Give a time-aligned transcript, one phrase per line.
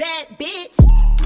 [0.00, 1.19] Bad bitch.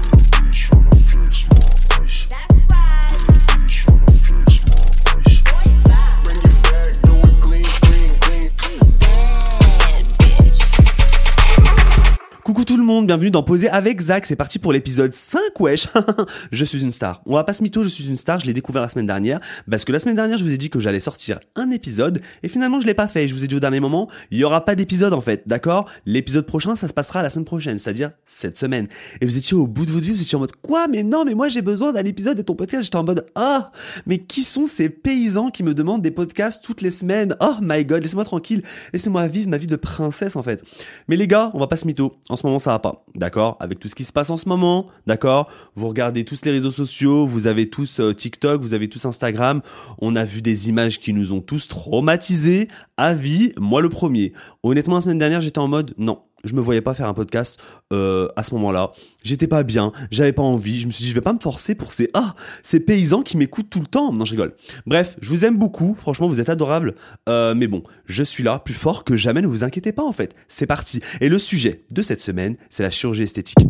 [13.15, 15.87] Bienvenue dans Poser avec Zach, c'est parti pour l'épisode 5 wesh.
[16.51, 17.21] Je suis une star.
[17.25, 19.39] On va pas se mytho, je suis une star, je l'ai découvert la semaine dernière,
[19.71, 22.49] parce que la semaine dernière je vous ai dit que j'allais sortir un épisode, et
[22.49, 24.65] finalement je l'ai pas fait, je vous ai dit au dernier moment, il y aura
[24.65, 25.89] pas d'épisode en fait, d'accord?
[26.05, 28.89] L'épisode prochain ça se passera la semaine prochaine, c'est-à-dire cette semaine.
[29.21, 30.89] Et vous étiez au bout de votre vie, vous étiez en mode quoi?
[30.89, 33.71] Mais non, mais moi j'ai besoin d'un épisode de ton podcast, j'étais en mode ah!
[34.05, 37.33] Mais qui sont ces paysans qui me demandent des podcasts toutes les semaines?
[37.39, 40.61] Oh my god, laissez-moi tranquille, laissez-moi vivre ma vie de princesse en fait.
[41.07, 42.17] Mais les gars, on va pas se mytho.
[42.27, 43.57] En ce moment ça va pas, d'accord?
[43.59, 45.49] Avec tout ce qui se passe en ce moment, d'accord?
[45.75, 49.61] Vous regardez tous les réseaux sociaux, vous avez tous euh, TikTok, vous avez tous Instagram,
[49.99, 54.33] on a vu des images qui nous ont tous traumatisés à vie, moi le premier.
[54.63, 57.59] Honnêtement, la semaine dernière, j'étais en mode non, je me voyais pas faire un podcast
[57.91, 58.91] euh, à ce moment-là.
[59.23, 60.79] J'étais pas bien, j'avais pas envie.
[60.79, 63.37] Je me suis dit, je vais pas me forcer pour ces ah ces paysans qui
[63.37, 64.13] m'écoutent tout le temps.
[64.13, 64.55] Non, je rigole.
[64.85, 65.95] Bref, je vous aime beaucoup.
[65.97, 66.95] Franchement, vous êtes adorables.
[67.27, 69.41] Euh, mais bon, je suis là, plus fort que jamais.
[69.41, 70.35] Ne vous inquiétez pas en fait.
[70.47, 71.01] C'est parti.
[71.21, 73.65] Et le sujet de cette semaine, c'est la chirurgie esthétique.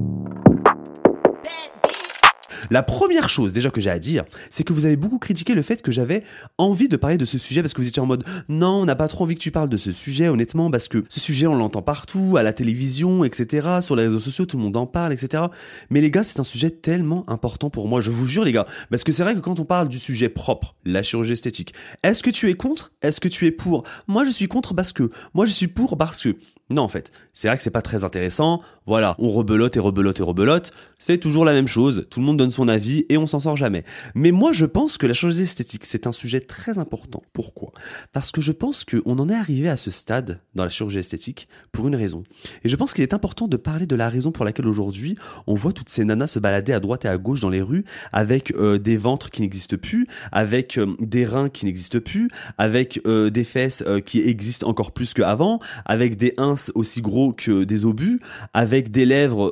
[2.71, 5.61] La première chose déjà que j'ai à dire, c'est que vous avez beaucoup critiqué le
[5.61, 6.23] fait que j'avais
[6.57, 8.95] envie de parler de ce sujet parce que vous étiez en mode non, on n'a
[8.95, 11.55] pas trop envie que tu parles de ce sujet honnêtement parce que ce sujet on
[11.55, 13.79] l'entend partout, à la télévision, etc.
[13.81, 15.43] Sur les réseaux sociaux, tout le monde en parle, etc.
[15.89, 18.65] Mais les gars, c'est un sujet tellement important pour moi, je vous jure les gars,
[18.89, 22.23] parce que c'est vrai que quand on parle du sujet propre, la chirurgie esthétique, est-ce
[22.23, 22.91] que tu es contre?
[23.01, 23.83] Est-ce que tu es pour?
[24.07, 26.35] Moi je suis contre parce que, moi je suis pour parce que.
[26.71, 28.59] Non, en fait, c'est vrai que c'est pas très intéressant.
[28.87, 30.71] Voilà, on rebelote et rebelote et rebelote.
[30.97, 32.07] C'est toujours la même chose.
[32.09, 33.83] Tout le monde donne son avis et on s'en sort jamais.
[34.15, 37.21] Mais moi, je pense que la chirurgie esthétique, c'est un sujet très important.
[37.33, 37.71] Pourquoi?
[38.13, 41.47] Parce que je pense qu'on en est arrivé à ce stade dans la chirurgie esthétique
[41.71, 42.23] pour une raison.
[42.63, 45.53] Et je pense qu'il est important de parler de la raison pour laquelle aujourd'hui, on
[45.53, 48.53] voit toutes ces nanas se balader à droite et à gauche dans les rues avec
[48.53, 53.29] euh, des ventres qui n'existent plus, avec euh, des reins qui n'existent plus, avec euh,
[53.29, 58.19] des fesses qui existent encore plus qu'avant, avec des ins aussi gros que des obus,
[58.53, 59.51] avec des lèvres.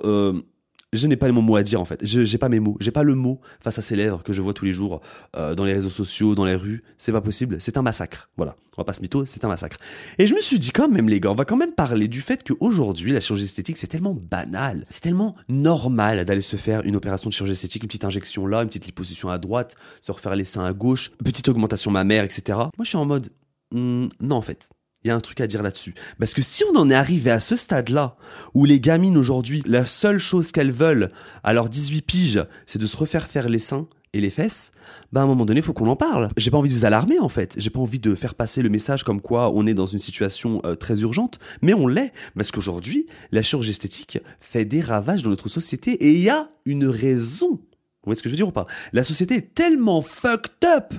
[0.93, 2.05] Je n'ai pas les mots à dire en fait.
[2.05, 2.77] Je j'ai pas mes mots.
[2.79, 5.01] J'ai pas le mot face à ces lèvres que je vois tous les jours
[5.35, 6.83] euh, dans les réseaux sociaux, dans les rues.
[6.97, 7.57] C'est pas possible.
[7.59, 8.29] C'est un massacre.
[8.37, 8.55] Voilà.
[8.77, 9.77] On va pas se mytho, c'est un massacre.
[10.17, 12.21] Et je me suis dit quand même les gars, on va quand même parler du
[12.21, 16.95] fait qu'aujourd'hui la chirurgie esthétique c'est tellement banal, c'est tellement normal d'aller se faire une
[16.95, 20.35] opération de chirurgie esthétique, une petite injection là, une petite liposuction à droite, se refaire
[20.35, 22.57] les seins à gauche, petite augmentation mammaire, etc.
[22.57, 23.29] Moi je suis en mode
[23.71, 24.69] hmm, non en fait.
[25.03, 25.93] Il y a un truc à dire là-dessus.
[26.19, 28.15] Parce que si on en est arrivé à ce stade-là,
[28.53, 31.11] où les gamines aujourd'hui, la seule chose qu'elles veulent
[31.43, 34.71] à leurs 18 piges, c'est de se refaire faire les seins et les fesses,
[35.11, 36.29] bah à un moment donné, faut qu'on en parle.
[36.37, 37.55] J'ai pas envie de vous alarmer en fait.
[37.57, 40.61] J'ai pas envie de faire passer le message comme quoi on est dans une situation
[40.65, 45.31] euh, très urgente, mais on l'est parce qu'aujourd'hui, la chirurgie esthétique fait des ravages dans
[45.31, 47.49] notre société et il y a une raison.
[47.49, 48.67] Vous voyez ce que je veux dire ou pas?
[48.91, 50.93] La société est tellement fucked up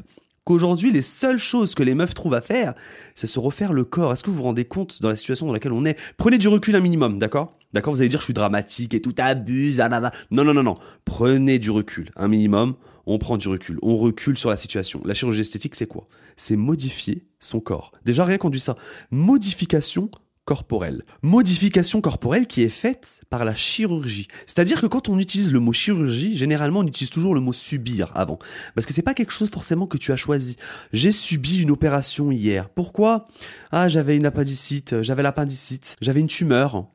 [0.44, 2.74] qu'aujourd'hui, les seules choses que les meufs trouvent à faire,
[3.14, 4.12] c'est se refaire le corps.
[4.12, 5.98] Est-ce que vous vous rendez compte dans la situation dans laquelle on est?
[6.16, 7.56] Prenez du recul un minimum, d'accord?
[7.72, 7.92] D'accord?
[7.94, 10.12] Vous allez dire je suis dramatique et tout abuse, nanana.
[10.30, 10.76] Non, non, non, non.
[11.04, 12.74] Prenez du recul, un minimum.
[13.06, 13.78] On prend du recul.
[13.82, 15.02] On recule sur la situation.
[15.04, 16.08] La chirurgie esthétique, c'est quoi?
[16.36, 17.92] C'est modifier son corps.
[18.04, 18.76] Déjà, rien qu'on dit ça.
[19.10, 20.10] Modification
[20.44, 21.04] corporelle.
[21.22, 24.28] Modification corporelle qui est faite par la chirurgie.
[24.46, 28.10] C'est-à-dire que quand on utilise le mot chirurgie, généralement on utilise toujours le mot subir
[28.14, 28.38] avant.
[28.74, 30.56] Parce que c'est pas quelque chose forcément que tu as choisi.
[30.92, 32.68] J'ai subi une opération hier.
[32.68, 33.28] Pourquoi?
[33.72, 36.86] Ah, j'avais une appendicite, j'avais l'appendicite, j'avais une tumeur,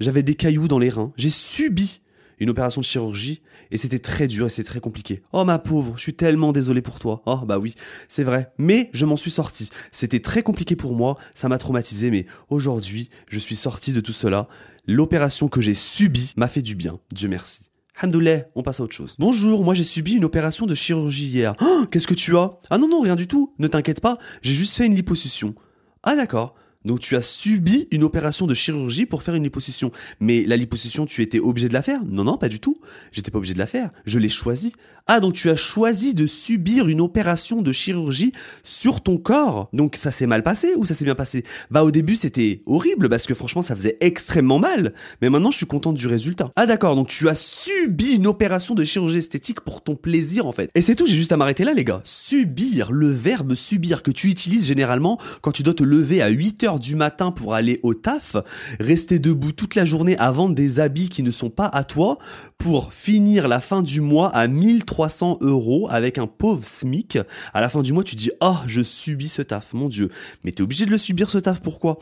[0.00, 1.12] j'avais des cailloux dans les reins.
[1.16, 2.00] J'ai subi
[2.40, 5.22] une opération de chirurgie et c'était très dur et c'est très compliqué.
[5.32, 7.22] Oh ma pauvre, je suis tellement désolé pour toi.
[7.26, 7.74] Oh bah oui,
[8.08, 8.52] c'est vrai.
[8.58, 9.70] Mais je m'en suis sorti.
[9.92, 14.12] C'était très compliqué pour moi, ça m'a traumatisé, mais aujourd'hui, je suis sorti de tout
[14.12, 14.48] cela.
[14.86, 16.98] L'opération que j'ai subie m'a fait du bien.
[17.12, 17.70] Dieu merci.
[18.02, 19.14] Handoulet, on passe à autre chose.
[19.18, 21.54] Bonjour, moi j'ai subi une opération de chirurgie hier.
[21.60, 22.50] Oh, Qu'est-ce que tu as?
[22.68, 23.54] Ah non, non, rien du tout.
[23.58, 25.54] Ne t'inquiète pas, j'ai juste fait une liposuction.
[26.02, 26.56] Ah d'accord.
[26.84, 29.90] Donc tu as subi une opération de chirurgie pour faire une liposuction.
[30.20, 32.04] Mais la liposuction, tu étais obligé de la faire?
[32.04, 32.76] Non, non, pas du tout.
[33.12, 33.90] J'étais pas obligé de la faire.
[34.04, 34.74] Je l'ai choisi.
[35.06, 38.32] Ah, donc tu as choisi de subir une opération de chirurgie
[38.62, 39.68] sur ton corps.
[39.74, 41.44] Donc ça s'est mal passé ou ça s'est bien passé?
[41.70, 44.94] Bah au début c'était horrible parce que franchement ça faisait extrêmement mal.
[45.20, 46.50] Mais maintenant je suis contente du résultat.
[46.56, 50.52] Ah d'accord, donc tu as subi une opération de chirurgie esthétique pour ton plaisir en
[50.52, 50.70] fait.
[50.74, 52.00] Et c'est tout, j'ai juste à m'arrêter là les gars.
[52.04, 56.64] Subir, le verbe subir que tu utilises généralement quand tu dois te lever à 8
[56.64, 58.36] heures du matin pour aller au taf,
[58.80, 62.18] rester debout toute la journée à vendre des habits qui ne sont pas à toi
[62.58, 67.18] pour finir la fin du mois à 1300 euros avec un pauvre SMIC.
[67.52, 70.10] À la fin du mois, tu dis, oh, je subis ce taf, mon dieu.
[70.44, 71.98] Mais t'es obligé de le subir ce taf, pourquoi?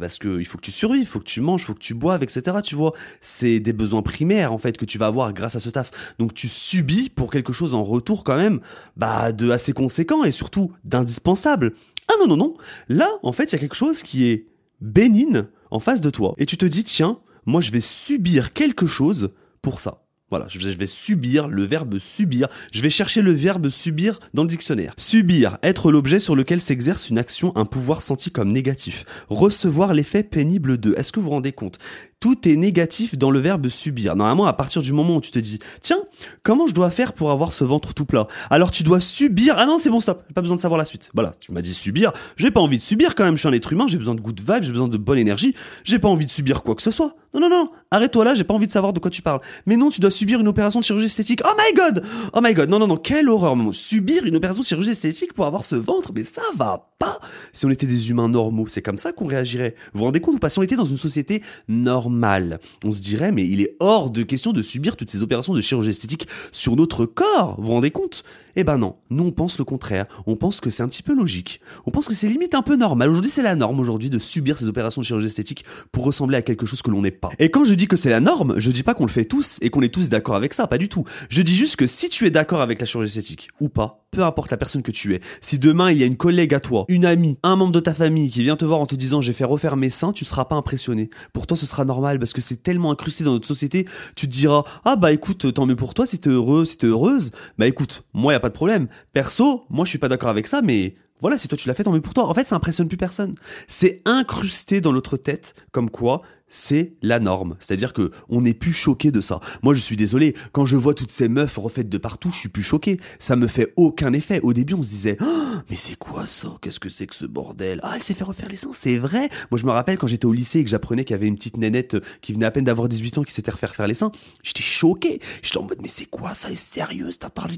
[0.00, 1.78] Parce que il faut que tu survives, il faut que tu manges, il faut que
[1.78, 2.56] tu boives, etc.
[2.62, 5.68] Tu vois, c'est des besoins primaires en fait que tu vas avoir grâce à ce
[5.68, 6.14] taf.
[6.18, 8.60] Donc tu subis pour quelque chose en retour quand même,
[8.96, 11.74] bah de assez conséquent et surtout d'indispensable.
[12.08, 12.56] Ah non non non,
[12.88, 14.46] là en fait il y a quelque chose qui est
[14.80, 18.86] bénigne en face de toi et tu te dis tiens, moi je vais subir quelque
[18.86, 19.30] chose
[19.62, 20.03] pour ça.
[20.30, 22.48] Voilà, je vais subir le verbe subir.
[22.72, 24.94] Je vais chercher le verbe subir dans le dictionnaire.
[24.96, 29.04] Subir, être l'objet sur lequel s'exerce une action, un pouvoir senti comme négatif.
[29.28, 30.94] Recevoir l'effet pénible de.
[30.96, 31.78] Est-ce que vous vous rendez compte?
[32.20, 34.16] Tout est négatif dans le verbe subir.
[34.16, 35.98] Normalement, à partir du moment où tu te dis, tiens,
[36.42, 38.26] comment je dois faire pour avoir ce ventre tout plat?
[38.48, 39.56] Alors tu dois subir.
[39.58, 40.24] Ah non, c'est bon, stop.
[40.32, 41.10] Pas besoin de savoir la suite.
[41.12, 42.12] Voilà, tu m'as dit subir.
[42.38, 43.34] J'ai pas envie de subir quand même.
[43.34, 43.86] Je suis un être humain.
[43.88, 44.62] J'ai besoin de good vibes.
[44.62, 45.54] J'ai besoin de bonne énergie.
[45.84, 47.14] J'ai pas envie de subir quoi que ce soit.
[47.34, 47.70] Non, non, non.
[47.90, 48.34] Arrête-toi là.
[48.34, 49.40] J'ai pas envie de savoir de quoi tu parles.
[49.66, 51.40] Mais non, tu dois subir une opération de chirurgie esthétique.
[51.44, 52.96] Oh my god Oh my god Non, non, non.
[52.96, 53.56] Quelle horreur.
[53.56, 53.72] maman.
[53.72, 56.12] Subir une opération de chirurgie esthétique pour avoir ce ventre.
[56.14, 57.18] Mais ça va pas.
[57.52, 59.74] Si on était des humains normaux, c'est comme ça qu'on réagirait.
[59.92, 63.32] Vous vous rendez compte ou Si on était dans une société normale, on se dirait,
[63.32, 66.76] mais il est hors de question de subir toutes ces opérations de chirurgie esthétique sur
[66.76, 67.56] notre corps.
[67.58, 68.24] Vous vous rendez compte?
[68.56, 68.96] Eh ben non.
[69.10, 70.06] Nous, on pense le contraire.
[70.26, 71.60] On pense que c'est un petit peu logique.
[71.86, 73.10] On pense que c'est limite un peu normal.
[73.10, 76.42] Aujourd'hui, c'est la norme aujourd'hui de subir ces opérations de chirurgie esthétique pour ressembler à
[76.42, 78.82] quelque chose que l'on n'est Et quand je dis que c'est la norme, je dis
[78.82, 81.04] pas qu'on le fait tous et qu'on est tous d'accord avec ça, pas du tout.
[81.28, 84.22] Je dis juste que si tu es d'accord avec la chirurgie esthétique ou pas, peu
[84.22, 86.84] importe la personne que tu es, si demain il y a une collègue à toi,
[86.88, 89.32] une amie, un membre de ta famille qui vient te voir en te disant j'ai
[89.32, 91.10] fait refaire mes seins, tu seras pas impressionné.
[91.32, 93.86] Pour toi, ce sera normal parce que c'est tellement incrusté dans notre société,
[94.16, 96.86] tu te diras ah bah écoute, tant mieux pour toi, si t'es heureux, si t'es
[96.86, 98.88] heureuse, bah écoute, moi y a pas de problème.
[99.12, 101.84] Perso, moi je suis pas d'accord avec ça, mais voilà, si toi tu l'as fait,
[101.84, 102.28] tant mieux pour toi.
[102.28, 103.34] En fait, ça impressionne plus personne.
[103.66, 107.56] C'est incrusté dans notre tête, comme quoi c'est la norme.
[107.58, 109.40] C'est-à-dire que on n'est plus choqué de ça.
[109.62, 112.48] Moi, je suis désolé, quand je vois toutes ces meufs refaites de partout, je suis
[112.48, 113.00] plus choqué.
[113.18, 114.40] Ça me fait aucun effet.
[114.40, 115.24] Au début, on se disait, Oh,
[115.70, 116.56] mais c'est quoi ça?
[116.60, 117.80] Qu'est-ce que c'est que ce bordel?
[117.82, 119.28] Ah, elle s'est fait refaire les seins, c'est vrai?
[119.50, 121.36] Moi, je me rappelle quand j'étais au lycée et que j'apprenais qu'il y avait une
[121.36, 124.12] petite nénette qui venait à peine d'avoir 18 ans qui s'était refaire faire les seins.
[124.42, 125.20] J'étais choqué.
[125.42, 126.50] J'étais en mode, mais c'est quoi ça?
[126.50, 126.80] Est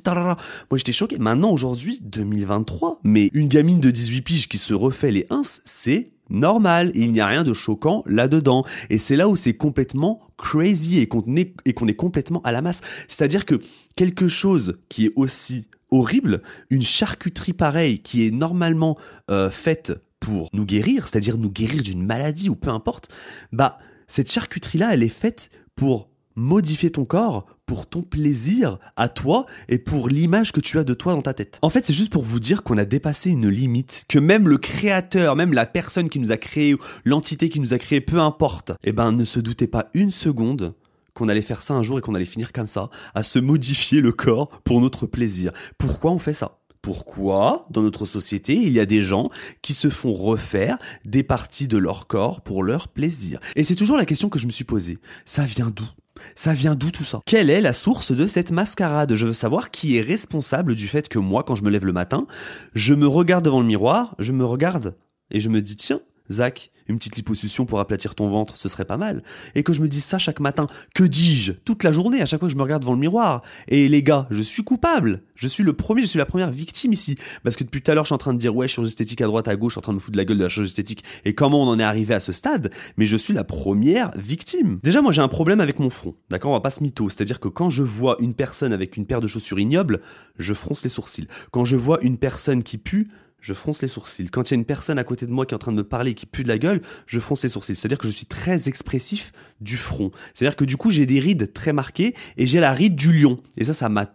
[0.03, 0.37] tarara.
[0.71, 1.19] Moi, j'étais choqué.
[1.19, 6.13] Maintenant, aujourd'hui, 2023, mais une gamine de 18 piges qui se refait les ins, c'est
[6.31, 6.91] normal.
[6.95, 8.65] Il n'y a rien de choquant là-dedans.
[8.91, 12.81] Et c'est là où c'est complètement crazy et qu'on est, complètement à la masse.
[13.09, 13.61] C'est-à-dire que
[13.97, 18.99] quelque chose qui est aussi horrible, une charcuterie pareille qui est normalement
[19.31, 23.09] euh, faite pour nous guérir, c'est-à-dire nous guérir d'une maladie ou peu importe,
[23.53, 23.79] bah
[24.09, 29.79] cette charcuterie-là, elle est faite pour modifier ton corps pour ton plaisir à toi et
[29.79, 31.59] pour l'image que tu as de toi dans ta tête.
[31.63, 34.59] En fait, c'est juste pour vous dire qu'on a dépassé une limite, que même le
[34.59, 38.73] créateur, même la personne qui nous a créé, l'entité qui nous a créé, peu importe,
[38.85, 40.75] eh ben ne se doutait pas une seconde
[41.15, 44.01] qu'on allait faire ça un jour et qu'on allait finir comme ça, à se modifier
[44.01, 45.51] le corps pour notre plaisir.
[45.79, 46.59] Pourquoi on fait ça?
[46.83, 49.31] Pourquoi, dans notre société, il y a des gens
[49.61, 53.41] qui se font refaire des parties de leur corps pour leur plaisir?
[53.57, 54.99] Et c'est toujours la question que je me suis posée.
[55.25, 55.87] Ça vient d'où?
[56.35, 57.21] Ça vient d'où tout ça?
[57.27, 59.15] Quelle est la source de cette mascarade?
[59.15, 61.93] Je veux savoir qui est responsable du fait que moi, quand je me lève le
[61.93, 62.27] matin,
[62.75, 64.97] je me regarde devant le miroir, je me regarde
[65.31, 66.01] et je me dis tiens,
[66.31, 69.23] Zach, une petite liposuction pour aplatir ton ventre, ce serait pas mal.
[69.55, 71.53] Et que je me dise ça chaque matin, que dis-je?
[71.53, 73.43] Toute la journée, à chaque fois que je me regarde devant le miroir.
[73.69, 75.23] Et les gars, je suis coupable.
[75.35, 77.17] Je suis le premier, je suis la première victime ici.
[77.45, 79.21] Parce que depuis tout à l'heure, je suis en train de dire, ouais, chirurgie esthétique
[79.21, 80.45] à droite, à gauche, je suis en train de me foutre de la gueule de
[80.45, 82.71] la chirurgie esthétique et comment on en est arrivé à ce stade?
[82.97, 84.79] Mais je suis la première victime.
[84.83, 86.15] Déjà, moi, j'ai un problème avec mon front.
[86.31, 86.53] D'accord?
[86.53, 87.09] On va pas se mytho.
[87.09, 90.01] C'est-à-dire que quand je vois une personne avec une paire de chaussures ignobles,
[90.39, 91.27] je fronce les sourcils.
[91.51, 93.09] Quand je vois une personne qui pue,
[93.47, 94.29] je fronce les sourcils.
[94.29, 95.77] Quand il y a une personne à côté de moi qui est en train de
[95.77, 97.77] me parler et qui pue de la gueule, je fronce les sourcils.
[97.77, 100.11] C'est-à-dire que je suis très expressif du front.
[100.35, 103.41] C'est-à-dire que du coup, j'ai des rides très marquées et j'ai la ride du lion.
[103.57, 104.07] Et ça, ça m'a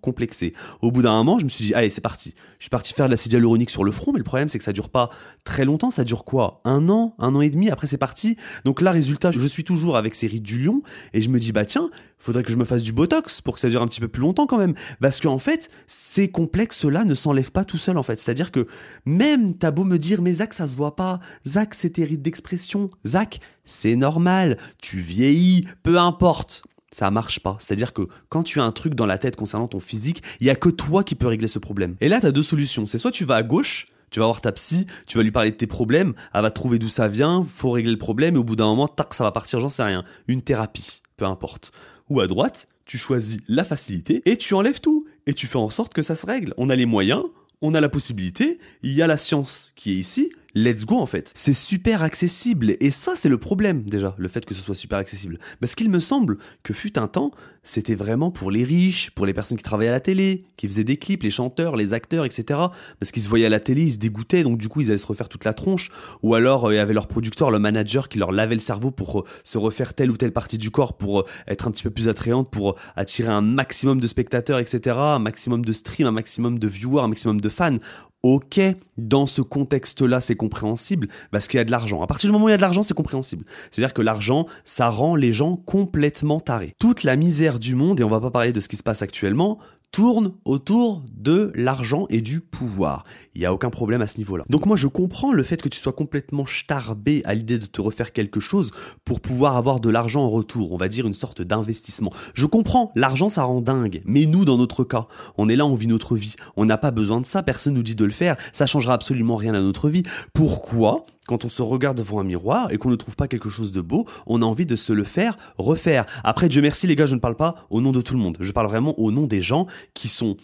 [0.00, 0.54] complexé.
[0.80, 2.34] Au bout d'un moment, je me suis dit, allez, c'est parti.
[2.58, 4.64] Je suis parti faire de l'acide hyaluronique sur le front, mais le problème, c'est que
[4.64, 5.10] ça dure pas
[5.44, 5.90] très longtemps.
[5.90, 6.60] Ça dure quoi?
[6.64, 7.14] Un an?
[7.18, 7.70] Un an et demi?
[7.70, 8.36] Après, c'est parti.
[8.64, 10.82] Donc là, résultat, je suis toujours avec ces rides du lion
[11.12, 13.60] et je me dis, bah tiens, faudrait que je me fasse du botox pour que
[13.60, 14.74] ça dure un petit peu plus longtemps quand même.
[15.00, 18.20] Parce qu'en fait, ces complexes-là ne s'enlèvent pas tout seuls en fait.
[18.20, 18.66] C'est-à-dire que
[19.04, 21.20] même t'as beau me dire, mais Zach, ça se voit pas.
[21.46, 22.90] Zach, c'est tes rides d'expression.
[23.06, 24.56] Zach, c'est normal.
[24.80, 27.56] Tu vieillis, peu importe ça marche pas.
[27.58, 30.50] C'est-à-dire que quand tu as un truc dans la tête concernant ton physique, il y
[30.50, 31.96] a que toi qui peux régler ce problème.
[32.00, 32.86] Et là, tu as deux solutions.
[32.86, 35.50] C'est soit tu vas à gauche, tu vas voir ta psy, tu vas lui parler
[35.50, 38.44] de tes problèmes, elle va trouver d'où ça vient, faut régler le problème et au
[38.44, 40.04] bout d'un moment, tac, ça va partir, j'en sais rien.
[40.28, 41.72] Une thérapie, peu importe.
[42.10, 45.70] Ou à droite, tu choisis la facilité et tu enlèves tout et tu fais en
[45.70, 46.52] sorte que ça se règle.
[46.58, 47.24] On a les moyens,
[47.62, 51.06] on a la possibilité, il y a la science qui est ici, let's go en
[51.06, 51.32] fait.
[51.34, 54.98] C'est super accessible et ça c'est le problème déjà, le fait que ce soit super
[54.98, 55.38] accessible.
[55.60, 57.30] Parce qu'il me semble que fut un temps,
[57.62, 60.84] c'était vraiment pour les riches, pour les personnes qui travaillaient à la télé, qui faisaient
[60.84, 62.60] des clips, les chanteurs, les acteurs, etc.
[62.98, 64.98] Parce qu'ils se voyaient à la télé, ils se dégoûtaient, donc du coup ils allaient
[64.98, 65.90] se refaire toute la tronche.
[66.22, 68.90] Ou alors euh, il y avait leur producteur, le manager qui leur lavait le cerveau
[68.90, 71.84] pour euh, se refaire telle ou telle partie du corps pour euh, être un petit
[71.84, 74.96] peu plus attrayante, pour attirer un maximum de spectateurs, etc.
[74.98, 77.78] Un maximum de streams, un maximum de viewers, un maximum de fans.
[78.22, 78.60] Ok,
[78.98, 82.02] dans ce contexte-là, c'est compréhensible parce qu'il y a de l'argent.
[82.02, 83.44] À partir du moment où il y a de l'argent, c'est compréhensible.
[83.70, 86.76] C'est-à-dire que l'argent, ça rend les gens complètement tarés.
[86.78, 89.02] Toute la misère du monde, et on va pas parler de ce qui se passe
[89.02, 89.58] actuellement,
[89.92, 93.04] tourne autour de l'argent et du pouvoir.
[93.34, 94.44] Il n'y a aucun problème à ce niveau-là.
[94.48, 97.80] Donc moi je comprends le fait que tu sois complètement starbé à l'idée de te
[97.80, 98.70] refaire quelque chose
[99.04, 102.12] pour pouvoir avoir de l'argent en retour, on va dire une sorte d'investissement.
[102.34, 105.06] Je comprends, l'argent ça rend dingue, mais nous dans notre cas,
[105.36, 107.82] on est là, on vit notre vie, on n'a pas besoin de ça, personne nous
[107.82, 110.02] dit de le faire, ça changera absolument rien à notre vie.
[110.32, 113.72] Pourquoi quand on se regarde devant un miroir et qu'on ne trouve pas quelque chose
[113.72, 116.06] de beau, on a envie de se le faire refaire.
[116.24, 118.36] Après, Dieu merci les gars, je ne parle pas au nom de tout le monde.
[118.40, 120.36] Je parle vraiment au nom des gens qui sont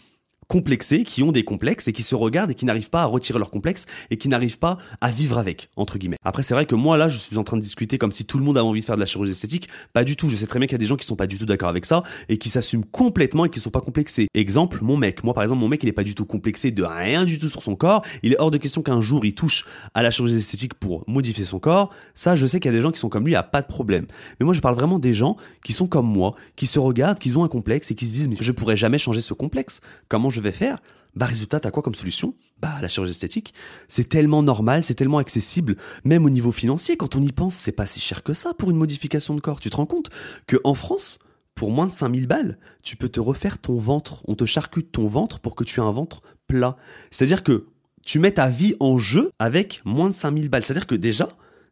[0.49, 3.39] complexés, qui ont des complexes et qui se regardent et qui n'arrivent pas à retirer
[3.39, 6.17] leurs complexes et qui n'arrivent pas à vivre avec, entre guillemets.
[6.25, 8.39] Après, c'est vrai que moi, là, je suis en train de discuter comme si tout
[8.39, 9.69] le monde avait envie de faire de la chirurgie esthétique.
[9.93, 10.29] Pas du tout.
[10.31, 11.69] Je sais très bien qu'il y a des gens qui sont pas du tout d'accord
[11.69, 14.27] avec ça et qui s'assument complètement et qui sont pas complexés.
[14.35, 15.23] Exemple, mon mec.
[15.23, 17.49] Moi, par exemple, mon mec, il est pas du tout complexé de rien du tout
[17.49, 18.03] sur son corps.
[18.23, 21.45] Il est hors de question qu'un jour il touche à la chirurgie esthétique pour modifier
[21.45, 21.91] son corps.
[22.15, 23.63] Ça, je sais qu'il y a des gens qui sont comme lui, il a pas
[23.63, 24.07] de problème.
[24.41, 27.35] Mais moi, je parle vraiment des gens qui sont comme moi, qui se regardent, qui
[27.37, 29.81] ont un complexe et qui se disent, mais je pourrais jamais changer ce complexe.
[30.09, 30.81] Comment je vais faire?
[31.15, 32.35] Bah résultat, t'as quoi comme solution?
[32.61, 33.55] Bah la chirurgie esthétique.
[33.89, 36.97] C'est tellement normal, c'est tellement accessible, même au niveau financier.
[36.97, 39.61] Quand on y pense, c'est pas si cher que ça pour une modification de corps.
[39.61, 40.11] Tu te rends compte
[40.47, 41.19] que en France,
[41.55, 44.23] pour moins de 5000 balles, tu peux te refaire ton ventre.
[44.29, 46.77] On te charcute ton ventre pour que tu aies un ventre plat.
[47.11, 47.67] C'est-à-dire que
[48.05, 50.63] tu mets ta vie en jeu avec moins de 5000 balles.
[50.63, 51.29] C'est-à-dire que déjà,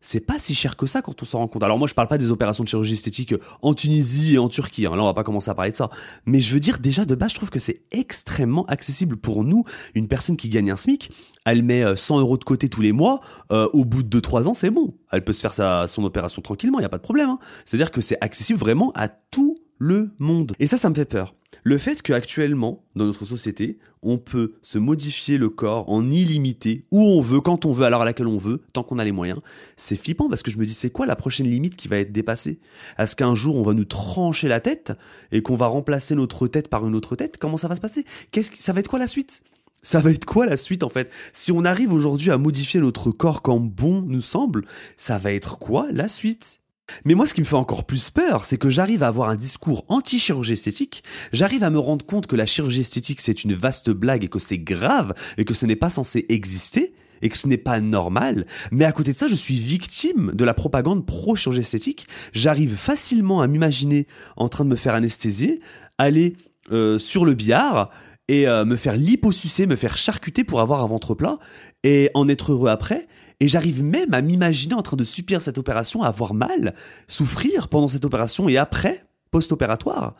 [0.06, 1.64] c'est pas si cher que ça quand on s'en rend compte.
[1.64, 4.86] Alors moi je parle pas des opérations de chirurgie esthétique en Tunisie et en Turquie,
[4.86, 4.94] hein.
[4.94, 5.90] là on va pas commencer à parler de ça.
[6.26, 9.64] Mais je veux dire déjà de base je trouve que c'est extrêmement accessible pour nous,
[9.96, 11.10] une personne qui gagne un SMIC,
[11.44, 13.20] elle met euh, 100 euros de côté tous les mois,
[13.50, 14.94] euh, au bout de 2-3 ans c'est bon.
[15.10, 17.30] Elle peut se faire sa, son opération tranquillement, il y a pas de problème.
[17.30, 17.38] hein.
[17.64, 20.52] C'est-à-dire que c'est accessible vraiment à tout le monde.
[20.58, 21.34] Et ça, ça me fait peur.
[21.62, 27.00] Le fait qu'actuellement, dans notre société, on peut se modifier le corps en illimité, où
[27.02, 29.12] on veut, quand on veut, à l'heure à laquelle on veut, tant qu'on a les
[29.12, 29.40] moyens,
[29.76, 32.12] c'est flippant parce que je me dis, c'est quoi la prochaine limite qui va être
[32.12, 32.60] dépassée?
[32.98, 34.92] Est-ce qu'un jour on va nous trancher la tête
[35.32, 37.36] et qu'on va remplacer notre tête par une autre tête?
[37.38, 38.04] Comment ça va se passer?
[38.30, 39.42] Qu'est-ce qui- ça va être quoi la suite?
[39.82, 41.10] Ça va être quoi la suite en fait?
[41.32, 44.64] Si on arrive aujourd'hui à modifier notre corps comme bon nous semble,
[44.96, 46.60] ça va être quoi la suite?
[47.04, 49.36] Mais moi, ce qui me fait encore plus peur, c'est que j'arrive à avoir un
[49.36, 51.02] discours anti-chirurgie esthétique,
[51.32, 54.38] j'arrive à me rendre compte que la chirurgie esthétique, c'est une vaste blague et que
[54.38, 58.46] c'est grave et que ce n'est pas censé exister et que ce n'est pas normal.
[58.70, 62.06] Mais à côté de ça, je suis victime de la propagande pro-chirurgie esthétique.
[62.32, 65.60] J'arrive facilement à m'imaginer en train de me faire anesthésier,
[65.98, 66.36] aller
[66.72, 67.90] euh, sur le billard
[68.28, 71.38] et euh, me faire liposucer, me faire charcuter pour avoir un ventre plat
[71.84, 73.06] et en être heureux après.
[73.40, 76.74] Et j'arrive même à m'imaginer en train de subir cette opération, avoir mal,
[77.06, 80.14] souffrir pendant cette opération et après, post-opératoire.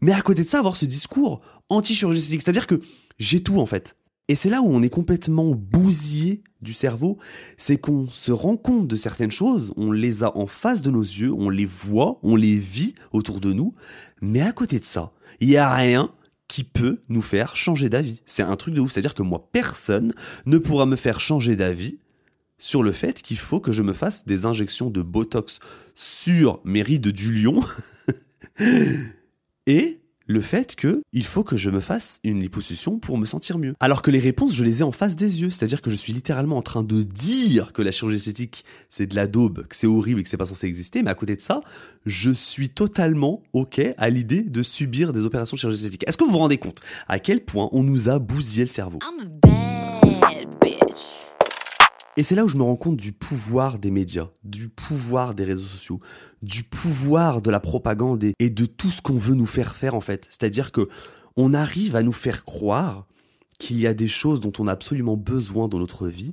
[0.00, 2.42] Mais à côté de ça, avoir ce discours anti-chirurgie esthétique.
[2.42, 2.80] C'est-à-dire que
[3.18, 3.96] j'ai tout en fait.
[4.28, 7.18] Et c'est là où on est complètement bousillé du cerveau,
[7.56, 11.02] c'est qu'on se rend compte de certaines choses, on les a en face de nos
[11.02, 13.74] yeux, on les voit, on les vit autour de nous,
[14.20, 16.12] mais à côté de ça, il y a rien
[16.48, 18.22] qui peut nous faire changer d'avis.
[18.26, 20.12] C'est un truc de ouf, c'est-à-dire que moi, personne
[20.44, 21.98] ne pourra me faire changer d'avis
[22.58, 25.58] sur le fait qu'il faut que je me fasse des injections de Botox
[25.94, 27.62] sur mes rides du lion
[29.66, 33.58] et le fait que il faut que je me fasse une liposuction pour me sentir
[33.58, 33.74] mieux.
[33.80, 36.12] Alors que les réponses, je les ai en face des yeux, c'est-à-dire que je suis
[36.12, 39.86] littéralement en train de dire que la chirurgie esthétique, c'est de la daube, que c'est
[39.86, 41.60] horrible et que c'est pas censé exister, mais à côté de ça,
[42.04, 46.08] je suis totalement OK à l'idée de subir des opérations de chirurgie esthétique.
[46.08, 48.98] Est-ce que vous vous rendez compte à quel point on nous a bousillé le cerveau?
[49.02, 49.46] I'm a
[50.64, 51.25] bitch.
[52.18, 55.44] Et c'est là où je me rends compte du pouvoir des médias, du pouvoir des
[55.44, 56.00] réseaux sociaux,
[56.42, 60.00] du pouvoir de la propagande et, de tout ce qu'on veut nous faire faire en
[60.00, 60.26] fait.
[60.30, 60.88] C'est-à-dire que
[61.36, 63.06] on arrive à nous faire croire
[63.58, 66.32] qu'il y a des choses dont on a absolument besoin dans notre vie,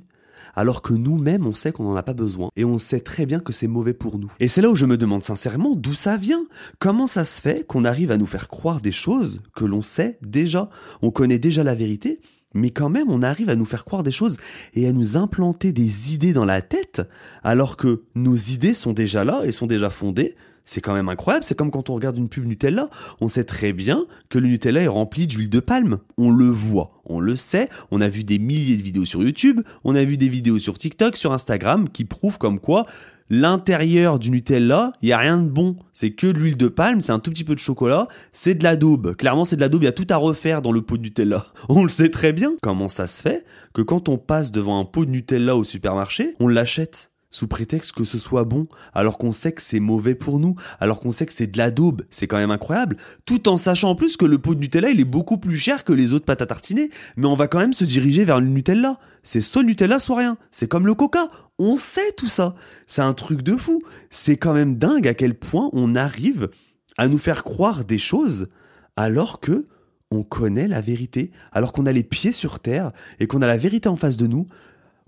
[0.54, 3.40] alors que nous-mêmes on sait qu'on n'en a pas besoin et on sait très bien
[3.40, 4.32] que c'est mauvais pour nous.
[4.40, 6.46] Et c'est là où je me demande sincèrement d'où ça vient.
[6.78, 10.18] Comment ça se fait qu'on arrive à nous faire croire des choses que l'on sait
[10.22, 10.70] déjà,
[11.02, 12.20] on connaît déjà la vérité,
[12.54, 14.36] mais quand même on arrive à nous faire croire des choses
[14.74, 17.02] et à nous implanter des idées dans la tête,
[17.42, 20.34] alors que nos idées sont déjà là et sont déjà fondées.
[20.66, 22.88] C'est quand même incroyable, c'est comme quand on regarde une pub Nutella,
[23.20, 25.98] on sait très bien que le Nutella est rempli d'huile de palme.
[26.16, 29.60] On le voit, on le sait, on a vu des milliers de vidéos sur YouTube,
[29.84, 32.86] on a vu des vidéos sur TikTok, sur Instagram qui prouvent comme quoi
[33.30, 35.76] l'intérieur du Nutella, il y a rien de bon.
[35.92, 38.64] C'est que de l'huile de palme, c'est un tout petit peu de chocolat, c'est de
[38.64, 39.14] la daube.
[39.16, 41.02] Clairement, c'est de la daube, il y a tout à refaire dans le pot de
[41.02, 41.46] Nutella.
[41.68, 42.54] On le sait très bien.
[42.62, 46.34] Comment ça se fait que quand on passe devant un pot de Nutella au supermarché,
[46.40, 47.13] on l'achète?
[47.34, 51.00] Sous prétexte que ce soit bon, alors qu'on sait que c'est mauvais pour nous, alors
[51.00, 53.94] qu'on sait que c'est de la daube, c'est quand même incroyable, tout en sachant en
[53.96, 56.42] plus que le pot de Nutella il est beaucoup plus cher que les autres pâtes
[56.42, 59.00] à tartiner, mais on va quand même se diriger vers le Nutella.
[59.24, 60.38] C'est soit Nutella, soit rien.
[60.52, 61.28] C'est comme le Coca.
[61.58, 62.54] On sait tout ça.
[62.86, 63.82] C'est un truc de fou.
[64.10, 66.50] C'est quand même dingue à quel point on arrive
[66.98, 68.46] à nous faire croire des choses
[68.94, 69.66] alors que
[70.12, 73.56] on connaît la vérité, alors qu'on a les pieds sur terre et qu'on a la
[73.56, 74.46] vérité en face de nous,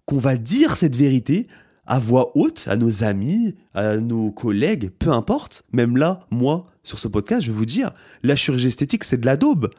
[0.07, 1.47] qu'on va dire cette vérité
[1.87, 5.65] à voix haute à nos amis, à nos collègues, peu importe.
[5.73, 9.27] Même là, moi, sur ce podcast, je vais vous dire, la chirurgie esthétique, c'est de
[9.27, 9.71] la daube.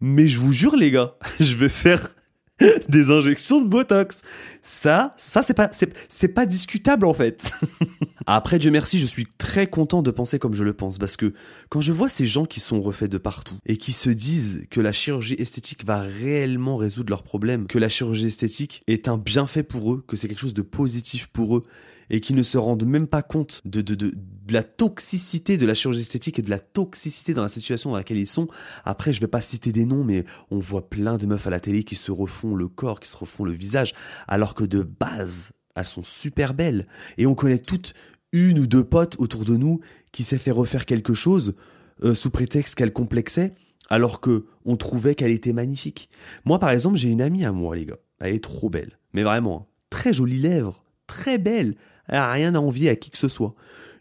[0.00, 2.14] Mais je vous jure, les gars, je vais faire
[2.88, 4.22] des injections de Botox.
[4.62, 5.70] Ça, ça c'est pas,
[6.08, 7.52] c'est pas discutable en fait.
[8.26, 11.32] Après, Dieu merci, je suis très content de penser comme je le pense parce que
[11.70, 14.80] quand je vois ces gens qui sont refaits de partout et qui se disent que
[14.80, 19.64] la chirurgie esthétique va réellement résoudre leurs problèmes, que la chirurgie esthétique est un bienfait
[19.64, 21.64] pour eux, que c'est quelque chose de positif pour eux
[22.10, 24.12] et qui ne se rendent même pas compte de, de, de,
[24.50, 28.18] la toxicité de la chirurgie esthétique et de la toxicité dans la situation dans laquelle
[28.18, 28.48] ils sont.
[28.84, 31.60] Après, je vais pas citer des noms, mais on voit plein de meufs à la
[31.60, 33.92] télé qui se refont le corps, qui se refont le visage,
[34.26, 36.86] alors que de base, elles sont super belles.
[37.18, 37.94] Et on connaît toutes
[38.32, 39.80] une ou deux potes autour de nous
[40.10, 41.54] qui s'est fait refaire quelque chose
[42.02, 43.54] euh, sous prétexte qu'elle complexait,
[43.90, 46.08] alors que on trouvait qu'elle était magnifique.
[46.44, 47.98] Moi, par exemple, j'ai une amie à moi, les gars.
[48.20, 49.72] Elle est trop belle, mais vraiment, hein.
[49.90, 51.74] très jolies lèvres, très belle.
[52.08, 53.54] Elle a rien à envier à qui que ce soit.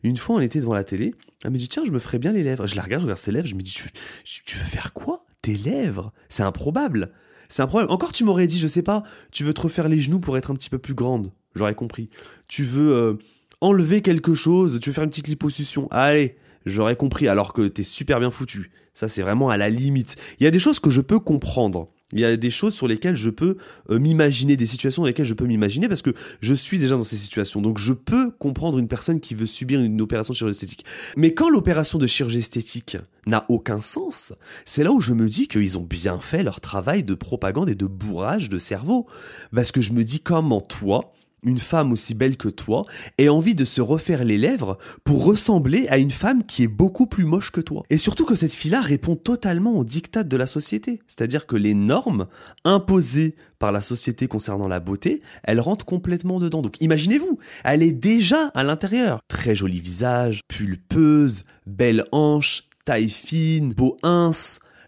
[0.04, 1.14] Une fois, on était devant la télé.
[1.44, 2.68] Elle me dit tiens, je me ferais bien les lèvres.
[2.68, 3.48] Je la regarde, je regarde ses lèvres.
[3.48, 5.22] Je me dis tu, veux faire quoi?
[5.42, 6.12] Tes lèvres?
[6.30, 7.12] C'est improbable.
[7.50, 7.92] C'est improbable.
[7.92, 10.52] Encore, tu m'aurais dit, je sais pas, tu veux te refaire les genoux pour être
[10.52, 11.32] un petit peu plus grande.
[11.56, 12.10] J'aurais compris.
[12.48, 13.14] Tu veux euh,
[13.60, 14.80] enlever quelque chose.
[14.80, 15.88] Tu veux faire une petite liposuction.
[15.92, 17.28] Allez, j'aurais compris.
[17.28, 18.72] Alors que t'es super bien foutu.
[18.94, 20.16] Ça, c'est vraiment à la limite.
[20.40, 21.90] Il y a des choses que je peux comprendre.
[22.14, 23.58] Il y a des choses sur lesquelles je peux
[23.90, 27.04] euh, m'imaginer, des situations dans lesquelles je peux m'imaginer parce que je suis déjà dans
[27.04, 27.62] ces situations.
[27.62, 30.86] Donc je peux comprendre une personne qui veut subir une opération de chirurgie esthétique.
[31.18, 34.34] Mais quand l'opération de chirurgie esthétique n'a aucun sens,
[34.66, 37.76] c'est là où je me dis qu'ils ont bien fait leur travail de propagande et
[37.76, 39.08] de bourrage de cerveau.
[39.54, 42.86] Parce que je me dis comment toi, une femme aussi belle que toi
[43.18, 47.08] ait envie de se refaire les lèvres pour ressembler à une femme qui est beaucoup
[47.08, 47.84] plus moche que toi.
[47.90, 51.02] Et surtout que cette fille-là répond totalement aux dictats de la société.
[51.08, 52.28] C'est-à-dire que les normes
[52.64, 56.62] imposées par la société concernant la beauté, elles rentrent complètement dedans.
[56.62, 59.20] Donc imaginez-vous, elle est déjà à l'intérieur.
[59.28, 64.32] Très joli visage, pulpeuse, belle hanche, taille fine, beau ins,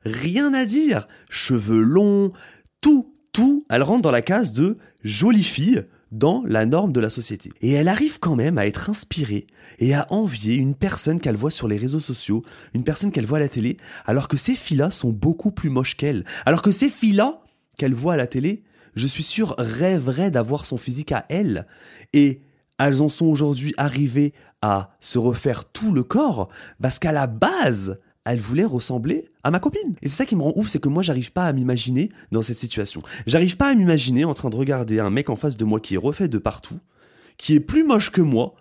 [0.05, 1.07] rien à dire.
[1.29, 2.31] Cheveux longs,
[2.81, 7.09] tout, tout, elle rentre dans la case de jolie fille dans la norme de la
[7.09, 7.51] société.
[7.61, 9.47] Et elle arrive quand même à être inspirée
[9.79, 12.43] et à envier une personne qu'elle voit sur les réseaux sociaux,
[12.75, 15.97] une personne qu'elle voit à la télé, alors que ces filles-là sont beaucoup plus moches
[15.97, 16.23] qu'elle.
[16.45, 17.41] Alors que ces filles-là
[17.77, 18.63] qu'elle voit à la télé,
[18.95, 21.65] je suis sûr, rêveraient d'avoir son physique à elle.
[22.13, 22.41] Et
[22.77, 26.49] elles en sont aujourd'hui arrivées à se refaire tout le corps
[26.79, 29.95] parce qu'à la base, elle voulait ressembler à ma copine.
[30.01, 32.41] Et c'est ça qui me rend ouf, c'est que moi j'arrive pas à m'imaginer dans
[32.41, 33.01] cette situation.
[33.27, 35.95] J'arrive pas à m'imaginer en train de regarder un mec en face de moi qui
[35.95, 36.79] est refait de partout,
[37.37, 38.55] qui est plus moche que moi,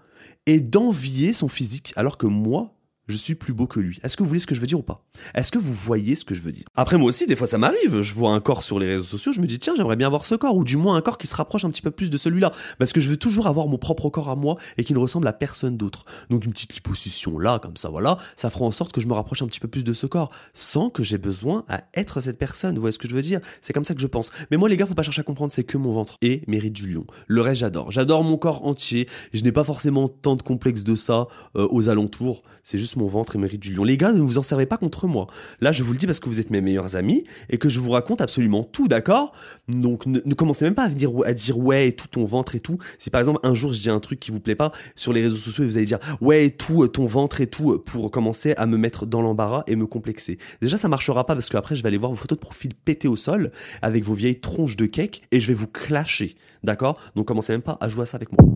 [0.47, 2.75] et d'envier son physique, alors que moi,
[3.13, 4.01] je suis plus beau que lui.
[4.03, 5.05] Est-ce que vous voyez ce que je veux dire ou pas?
[5.35, 6.65] Est-ce que vous voyez ce que je veux dire?
[6.75, 9.33] Après moi aussi, des fois ça m'arrive, je vois un corps sur les réseaux sociaux,
[9.33, 11.27] je me dis tiens j'aimerais bien avoir ce corps, ou du moins un corps qui
[11.27, 13.77] se rapproche un petit peu plus de celui-là, parce que je veux toujours avoir mon
[13.77, 16.05] propre corps à moi et qui ne ressemble à personne d'autre.
[16.31, 19.13] Donc une petite liposuction là, comme ça voilà, ça fera en sorte que je me
[19.13, 22.39] rapproche un petit peu plus de ce corps, sans que j'ai besoin à être cette
[22.39, 23.41] personne, vous voyez ce que je veux dire?
[23.61, 24.31] C'est comme ça que je pense.
[24.51, 26.73] Mais moi les gars, faut pas chercher à comprendre, c'est que mon ventre et mérite
[26.73, 27.07] du lion.
[27.27, 30.95] Le reste j'adore, j'adore mon corps entier, je n'ai pas forcément tant de complexe de
[30.95, 33.85] ça euh, aux alentours, c'est juste mon ventre et mérite du lion.
[33.85, 35.27] Les gars, ne vous en servez pas contre moi.
[35.61, 37.81] Là, je vous le dis parce que vous êtes mes meilleurs amis et que je
[37.81, 39.33] vous raconte absolument tout, d'accord?
[39.69, 42.61] Donc, ne, commencez même pas à dire, à dire ouais et tout ton ventre et
[42.61, 42.79] tout.
[42.99, 45.23] Si par exemple un jour je dis un truc qui vous plaît pas sur les
[45.23, 48.67] réseaux sociaux vous allez dire ouais et tout ton ventre et tout pour commencer à
[48.67, 50.39] me mettre dans l'embarras et me complexer.
[50.61, 52.73] Déjà, ça marchera pas parce que après je vais aller voir vos photos de profil
[52.75, 53.51] pété au sol
[53.83, 56.99] avec vos vieilles tronches de cake et je vais vous clasher, d'accord?
[57.15, 58.52] Donc commencez même pas à jouer à ça avec moi.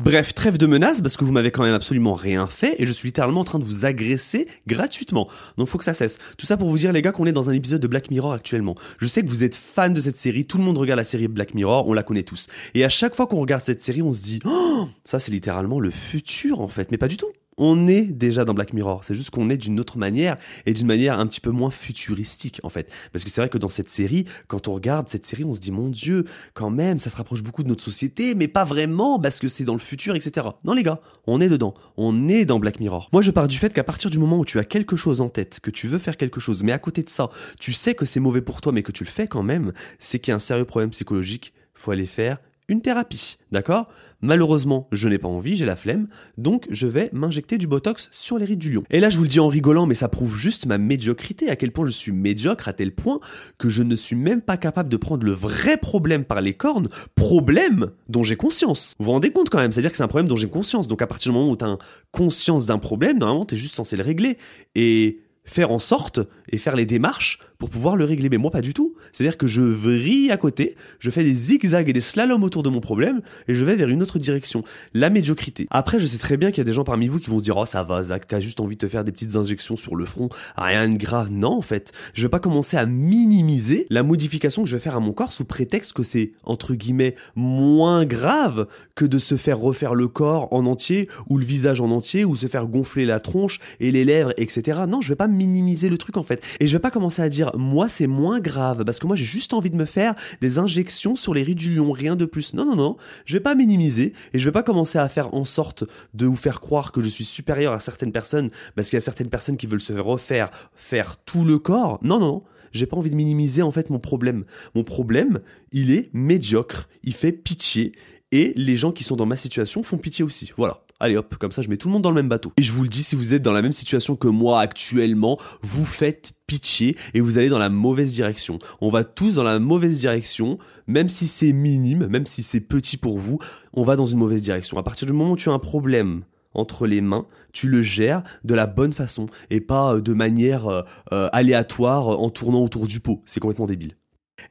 [0.00, 2.92] Bref, trêve de menaces parce que vous m'avez quand même absolument rien fait et je
[2.92, 5.28] suis littéralement en train de vous agresser gratuitement.
[5.56, 6.18] Donc faut que ça cesse.
[6.36, 8.32] Tout ça pour vous dire les gars qu'on est dans un épisode de Black Mirror
[8.32, 8.76] actuellement.
[8.98, 11.26] Je sais que vous êtes fans de cette série, tout le monde regarde la série
[11.26, 12.46] Black Mirror, on la connaît tous.
[12.74, 15.80] Et à chaque fois qu'on regarde cette série, on se dit "Oh, ça c'est littéralement
[15.80, 17.32] le futur en fait." Mais pas du tout.
[17.58, 20.86] On est déjà dans Black Mirror, c'est juste qu'on est d'une autre manière et d'une
[20.86, 22.88] manière un petit peu moins futuristique en fait.
[23.12, 25.58] Parce que c'est vrai que dans cette série, quand on regarde cette série, on se
[25.58, 29.18] dit mon dieu, quand même, ça se rapproche beaucoup de notre société, mais pas vraiment
[29.18, 30.46] parce que c'est dans le futur, etc.
[30.64, 33.08] Non les gars, on est dedans, on est dans Black Mirror.
[33.12, 35.28] Moi je pars du fait qu'à partir du moment où tu as quelque chose en
[35.28, 38.06] tête, que tu veux faire quelque chose, mais à côté de ça, tu sais que
[38.06, 40.36] c'est mauvais pour toi, mais que tu le fais quand même, c'est qu'il y a
[40.36, 43.88] un sérieux problème psychologique, faut aller faire une thérapie, d'accord?
[44.20, 48.38] Malheureusement, je n'ai pas envie, j'ai la flemme, donc je vais m'injecter du Botox sur
[48.38, 48.82] les rides du lion.
[48.90, 51.56] Et là, je vous le dis en rigolant, mais ça prouve juste ma médiocrité, à
[51.56, 53.20] quel point je suis médiocre, à tel point
[53.58, 56.88] que je ne suis même pas capable de prendre le vrai problème par les cornes,
[57.14, 58.94] problème dont j'ai conscience.
[58.98, 61.00] Vous vous rendez compte quand même, c'est-à-dire que c'est un problème dont j'ai conscience, donc
[61.00, 61.78] à partir du moment où tu as
[62.10, 64.36] conscience d'un problème, normalement, tu es juste censé le régler.
[64.74, 68.28] Et faire en sorte et faire les démarches pour pouvoir le régler.
[68.28, 68.94] Mais moi, pas du tout.
[69.12, 72.68] C'est-à-dire que je vrille à côté, je fais des zigzags et des slaloms autour de
[72.68, 74.62] mon problème et je vais vers une autre direction.
[74.94, 75.66] La médiocrité.
[75.70, 77.44] Après, je sais très bien qu'il y a des gens parmi vous qui vont se
[77.44, 79.96] dire Oh, ça va, Zach, t'as juste envie de te faire des petites injections sur
[79.96, 80.28] le front.
[80.56, 81.30] Rien de grave.
[81.32, 81.90] Non, en fait.
[82.14, 85.32] Je vais pas commencer à minimiser la modification que je vais faire à mon corps
[85.32, 90.52] sous prétexte que c'est, entre guillemets, moins grave que de se faire refaire le corps
[90.52, 94.04] en entier ou le visage en entier ou se faire gonfler la tronche et les
[94.04, 94.82] lèvres, etc.
[94.88, 96.40] Non, je vais pas minimiser le truc, en fait.
[96.60, 99.24] Et je vais pas commencer à dire moi c'est moins grave parce que moi j'ai
[99.24, 102.54] juste envie de me faire des injections sur les rides du lion, rien de plus.
[102.54, 105.44] Non non non, je vais pas minimiser et je vais pas commencer à faire en
[105.44, 105.84] sorte
[106.14, 109.02] de vous faire croire que je suis supérieur à certaines personnes parce qu'il y a
[109.02, 111.98] certaines personnes qui veulent se refaire faire tout le corps.
[112.02, 114.44] Non non, j'ai pas envie de minimiser en fait mon problème.
[114.74, 115.40] Mon problème,
[115.72, 117.92] il est médiocre, il fait pitié
[118.32, 120.52] et les gens qui sont dans ma situation font pitié aussi.
[120.56, 120.82] Voilà.
[121.00, 122.52] Allez hop, comme ça je mets tout le monde dans le même bateau.
[122.56, 125.38] Et je vous le dis, si vous êtes dans la même situation que moi actuellement,
[125.62, 128.58] vous faites pitié et vous allez dans la mauvaise direction.
[128.80, 132.96] On va tous dans la mauvaise direction, même si c'est minime, même si c'est petit
[132.96, 133.38] pour vous,
[133.74, 134.76] on va dans une mauvaise direction.
[134.76, 138.22] À partir du moment où tu as un problème entre les mains, tu le gères
[138.42, 142.98] de la bonne façon et pas de manière euh, euh, aléatoire en tournant autour du
[142.98, 143.22] pot.
[143.24, 143.97] C'est complètement débile.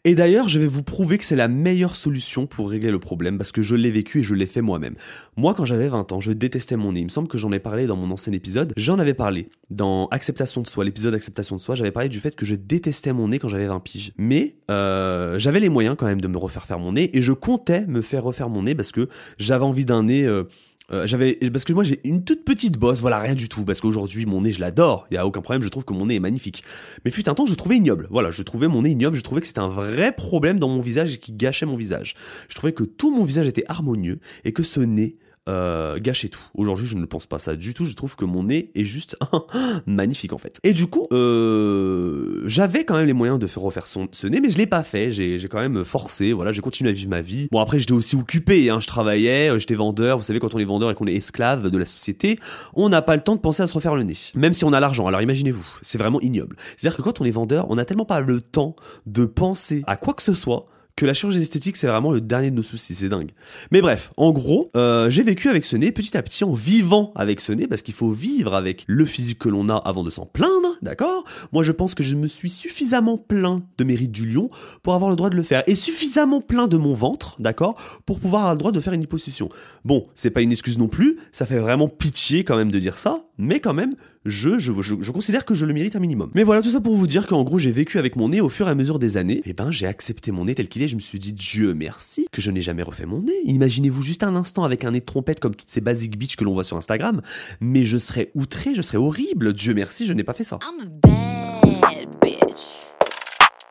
[0.03, 3.37] Et d'ailleurs, je vais vous prouver que c'est la meilleure solution pour régler le problème
[3.37, 4.95] parce que je l'ai vécu et je l'ai fait moi-même.
[5.35, 7.01] Moi, quand j'avais 20 ans, je détestais mon nez.
[7.01, 8.73] Il me semble que j'en ai parlé dans mon ancien épisode.
[8.77, 11.75] J'en avais parlé dans Acceptation de soi, l'épisode Acceptation de soi.
[11.75, 14.13] J'avais parlé du fait que je détestais mon nez quand j'avais 20 piges.
[14.17, 17.33] Mais euh, j'avais les moyens quand même de me refaire faire mon nez et je
[17.33, 20.25] comptais me faire refaire mon nez parce que j'avais envie d'un nez.
[20.25, 20.43] Euh,
[20.91, 23.65] euh, j'avais parce que moi j'ai une toute petite bosse, voilà rien du tout.
[23.65, 26.05] Parce qu'aujourd'hui mon nez je l'adore, il y a aucun problème, je trouve que mon
[26.05, 26.63] nez est magnifique.
[27.03, 28.07] Mais fut un temps je trouvais ignoble.
[28.09, 30.81] Voilà, je trouvais mon nez ignoble, je trouvais que c'était un vrai problème dans mon
[30.81, 32.15] visage et qui gâchait mon visage.
[32.47, 36.41] Je trouvais que tout mon visage était harmonieux et que ce nez euh, gâcher tout.
[36.53, 37.85] Aujourd'hui, je ne pense pas ça du tout.
[37.85, 39.17] Je trouve que mon nez est juste
[39.85, 40.59] magnifique en fait.
[40.63, 44.39] Et du coup, euh, j'avais quand même les moyens de faire refaire son, ce nez,
[44.39, 45.11] mais je l'ai pas fait.
[45.11, 46.33] J'ai quand même forcé.
[46.33, 47.47] Voilà, j'ai continué à vivre ma vie.
[47.51, 48.69] Bon après, j'étais aussi occupé.
[48.69, 50.17] Hein, je travaillais, euh, j'étais vendeur.
[50.17, 52.39] Vous savez, quand on est vendeur et qu'on est esclave de la société,
[52.73, 54.17] on n'a pas le temps de penser à se refaire le nez.
[54.35, 55.07] Même si on a l'argent.
[55.07, 56.55] Alors imaginez-vous, c'est vraiment ignoble.
[56.75, 59.95] C'est-à-dire que quand on est vendeur, on n'a tellement pas le temps de penser à
[59.95, 62.95] quoi que ce soit que la chirurgie esthétique, c'est vraiment le dernier de nos soucis,
[62.95, 63.31] c'est dingue.
[63.71, 67.13] Mais bref, en gros, euh, j'ai vécu avec ce nez petit à petit en vivant
[67.15, 70.09] avec ce nez, parce qu'il faut vivre avec le physique que l'on a avant de
[70.09, 71.23] s'en plaindre, d'accord?
[71.53, 74.49] Moi, je pense que je me suis suffisamment plein de mérite du lion
[74.81, 77.79] pour avoir le droit de le faire, et suffisamment plein de mon ventre, d'accord?
[78.07, 79.49] Pour pouvoir avoir le droit de faire une liposuction.
[79.85, 82.97] Bon, c'est pas une excuse non plus, ça fait vraiment pitié quand même de dire
[82.97, 86.31] ça, mais quand même, je, je, je, considère que je le mérite un minimum.
[86.33, 88.49] Mais voilà, tout ça pour vous dire qu'en gros, j'ai vécu avec mon nez au
[88.49, 89.41] fur et à mesure des années.
[89.45, 90.87] Et ben, j'ai accepté mon nez tel qu'il est.
[90.87, 93.39] Je me suis dit, Dieu merci, que je n'ai jamais refait mon nez.
[93.43, 96.43] Imaginez-vous juste un instant avec un nez de trompette comme toutes ces basic bitches que
[96.43, 97.21] l'on voit sur Instagram.
[97.61, 99.53] Mais je serais outré, je serais horrible.
[99.53, 100.59] Dieu merci, je n'ai pas fait ça.
[100.63, 102.83] I'm a bad bitch.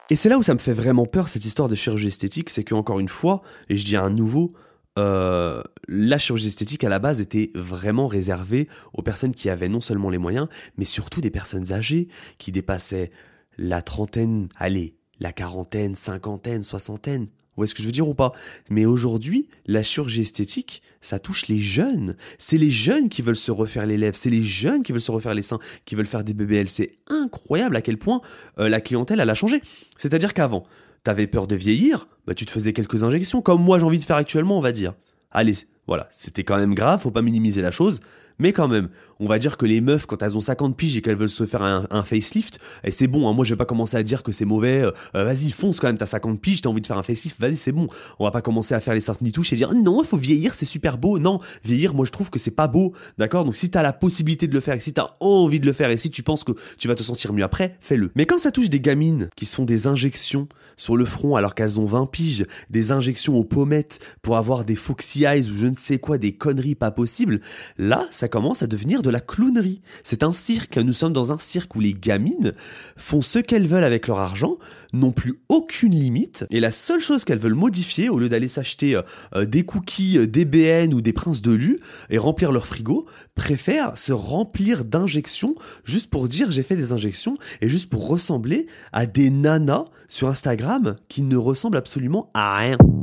[0.09, 2.62] Et c'est là où ça me fait vraiment peur cette histoire de chirurgie esthétique, c'est
[2.62, 4.52] que encore une fois, et je dis à nouveau,
[4.98, 9.80] euh, la chirurgie esthétique à la base était vraiment réservée aux personnes qui avaient non
[9.80, 13.11] seulement les moyens, mais surtout des personnes âgées qui dépassaient
[13.59, 17.24] la trentaine, allez, la quarantaine, cinquantaine, soixantaine.
[17.56, 18.32] Vous voyez ce que je veux dire ou pas?
[18.68, 22.14] Mais aujourd'hui, la chirurgie esthétique, ça touche les jeunes.
[22.38, 25.11] C'est les jeunes qui veulent se refaire les lèvres, c'est les jeunes qui veulent se
[25.11, 26.68] refaire les seins, qui veulent faire des BBL.
[26.68, 28.20] C'est incroyable à quel point
[28.59, 29.62] euh, la clientèle, elle a changé.
[29.96, 30.64] C'est-à-dire qu'avant,
[31.02, 34.04] t'avais peur de vieillir, bah tu te faisais quelques injections, comme moi j'ai envie de
[34.04, 34.94] faire actuellement, on va dire.
[35.30, 38.00] Allez, voilà, c'était quand même grave, faut pas minimiser la chose,
[38.38, 41.03] Mais quand même, on va dire que les meufs, quand elles ont 50 piges et
[41.03, 43.64] qu'elles veulent se faire un, un facelift, et c'est bon, hein, moi je vais pas
[43.64, 46.62] commencer à dire que c'est mauvais, euh, euh, vas-y fonce quand même, t'as 50 piges,
[46.62, 47.88] t'as envie de faire un facelift, vas-y c'est bon.
[48.18, 50.55] On va pas commencer à faire les saintes touches et dire non, il faut vieillir,
[50.55, 51.18] c'est super beau.
[51.18, 53.44] Non, vieillir, moi je trouve que c'est pas beau, d'accord?
[53.44, 55.90] Donc si t'as la possibilité de le faire, et si t'as envie de le faire,
[55.90, 58.11] et si tu penses que tu vas te sentir mieux après, fais-le.
[58.14, 61.55] Mais quand ça touche des gamines qui se font des injections sur le front alors
[61.55, 65.66] qu'elles ont 20 piges, des injections aux pommettes pour avoir des foxy eyes ou je
[65.66, 67.40] ne sais quoi, des conneries pas possibles,
[67.79, 69.80] là ça commence à devenir de la clownerie.
[70.02, 70.78] C'est un cirque.
[70.78, 72.52] Nous sommes dans un cirque où les gamines
[72.96, 74.58] font ce qu'elles veulent avec leur argent,
[74.92, 78.96] n'ont plus aucune limite, et la seule chose qu'elles veulent modifier, au lieu d'aller s'acheter
[78.96, 79.02] euh,
[79.34, 83.06] euh, des cookies, euh, des BN ou des princes de lu et remplir leur frigo,
[83.34, 88.66] préfèrent se remplir d'injections juste pour dire j'ai fait des injections et juste pour ressembler
[88.92, 92.95] à des nanas sur Instagram qui ne ressemblent absolument à rien.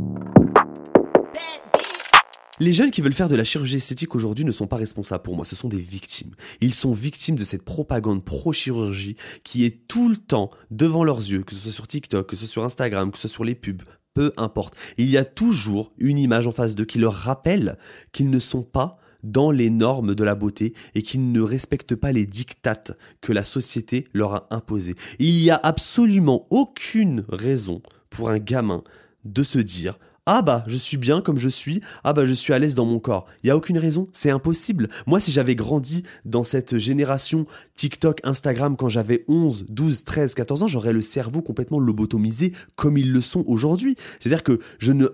[2.63, 5.35] Les jeunes qui veulent faire de la chirurgie esthétique aujourd'hui ne sont pas responsables pour
[5.35, 6.31] moi, ce sont des victimes.
[6.61, 11.43] Ils sont victimes de cette propagande pro-chirurgie qui est tout le temps devant leurs yeux,
[11.43, 13.53] que ce soit sur TikTok, que ce soit sur Instagram, que ce soit sur les
[13.53, 13.81] pubs,
[14.13, 14.77] peu importe.
[14.97, 17.77] Il y a toujours une image en face d'eux qui leur rappelle
[18.13, 22.13] qu'ils ne sont pas dans les normes de la beauté et qu'ils ne respectent pas
[22.13, 24.95] les dictates que la société leur a imposés.
[25.19, 28.85] Il n'y a absolument aucune raison pour un gamin
[29.25, 32.53] de se dire ah bah je suis bien comme je suis, ah bah je suis
[32.53, 33.25] à l'aise dans mon corps.
[33.43, 34.87] Il y a aucune raison, c'est impossible.
[35.05, 40.63] Moi si j'avais grandi dans cette génération TikTok, Instagram quand j'avais 11, 12, 13, 14
[40.63, 43.95] ans, j'aurais le cerveau complètement lobotomisé comme ils le sont aujourd'hui.
[44.19, 45.07] C'est-à-dire que je ne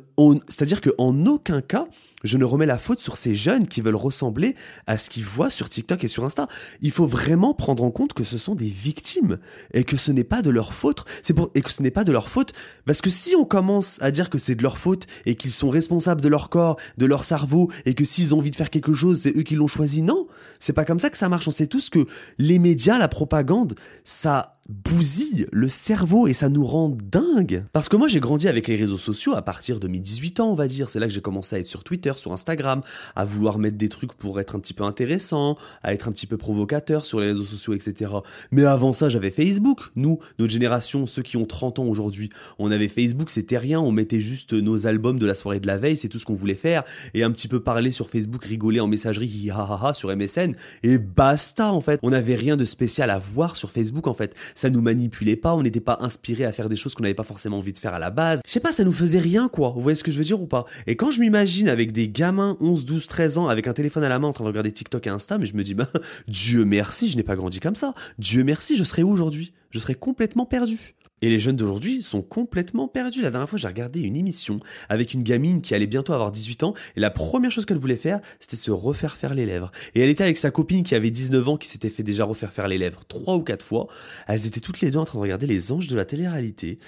[0.47, 1.87] c'est-à-dire que en aucun cas
[2.23, 4.55] je ne remets la faute sur ces jeunes qui veulent ressembler
[4.88, 6.47] à ce qu'ils voient sur TikTok et sur Insta.
[6.82, 9.39] Il faut vraiment prendre en compte que ce sont des victimes
[9.73, 11.05] et que ce n'est pas de leur faute.
[11.23, 12.53] C'est pour et que ce n'est pas de leur faute
[12.86, 15.69] parce que si on commence à dire que c'est de leur faute et qu'ils sont
[15.69, 18.93] responsables de leur corps, de leur cerveau et que s'ils ont envie de faire quelque
[18.93, 20.01] chose, c'est eux qui l'ont choisi.
[20.01, 20.27] Non,
[20.60, 21.47] c'est pas comme ça que ça marche.
[21.47, 22.05] On sait tous que
[22.38, 27.65] les médias, la propagande, ça bousille le cerveau et ça nous rend dingue.
[27.73, 30.51] Parce que moi j'ai grandi avec les réseaux sociaux à partir de mes 18 ans
[30.51, 30.89] on va dire.
[30.91, 32.82] C'est là que j'ai commencé à être sur Twitter, sur Instagram,
[33.15, 36.27] à vouloir mettre des trucs pour être un petit peu intéressant, à être un petit
[36.27, 38.12] peu provocateur sur les réseaux sociaux, etc.
[38.51, 39.89] Mais avant ça j'avais Facebook.
[39.95, 42.29] Nous, notre génération, ceux qui ont 30 ans aujourd'hui,
[42.60, 43.79] on avait Facebook, c'était rien.
[43.79, 46.36] On mettait juste nos albums de la soirée de la veille, c'est tout ce qu'on
[46.36, 46.84] voulait faire.
[47.15, 50.53] Et un petit peu parler sur Facebook, rigoler en messagerie, ha, sur MSN.
[50.84, 51.99] Et basta en fait.
[52.03, 55.55] On n'avait rien de spécial à voir sur Facebook en fait ça nous manipulait pas,
[55.55, 57.93] on n'était pas inspiré à faire des choses qu'on n'avait pas forcément envie de faire
[57.93, 58.41] à la base.
[58.45, 59.69] Je sais pas, ça nous faisait rien quoi.
[59.69, 60.65] Vous voyez ce que je veux dire ou pas?
[60.85, 64.09] Et quand je m'imagine avec des gamins 11, 12, 13 ans avec un téléphone à
[64.09, 65.87] la main en train de regarder TikTok et Insta, mais je me dis bah
[66.27, 67.93] Dieu merci, je n'ai pas grandi comme ça.
[68.17, 69.53] Dieu merci, je serais où aujourd'hui?
[69.71, 70.95] Je serais complètement perdu.
[71.21, 73.21] Et les jeunes d'aujourd'hui sont complètement perdus.
[73.21, 76.63] La dernière fois, j'ai regardé une émission avec une gamine qui allait bientôt avoir 18
[76.63, 79.71] ans et la première chose qu'elle voulait faire, c'était se refaire faire les lèvres.
[79.95, 82.53] Et elle était avec sa copine qui avait 19 ans qui s'était fait déjà refaire
[82.53, 83.88] faire les lèvres trois ou quatre fois.
[84.27, 86.79] Elles étaient toutes les deux en train de regarder les anges de la télé-réalité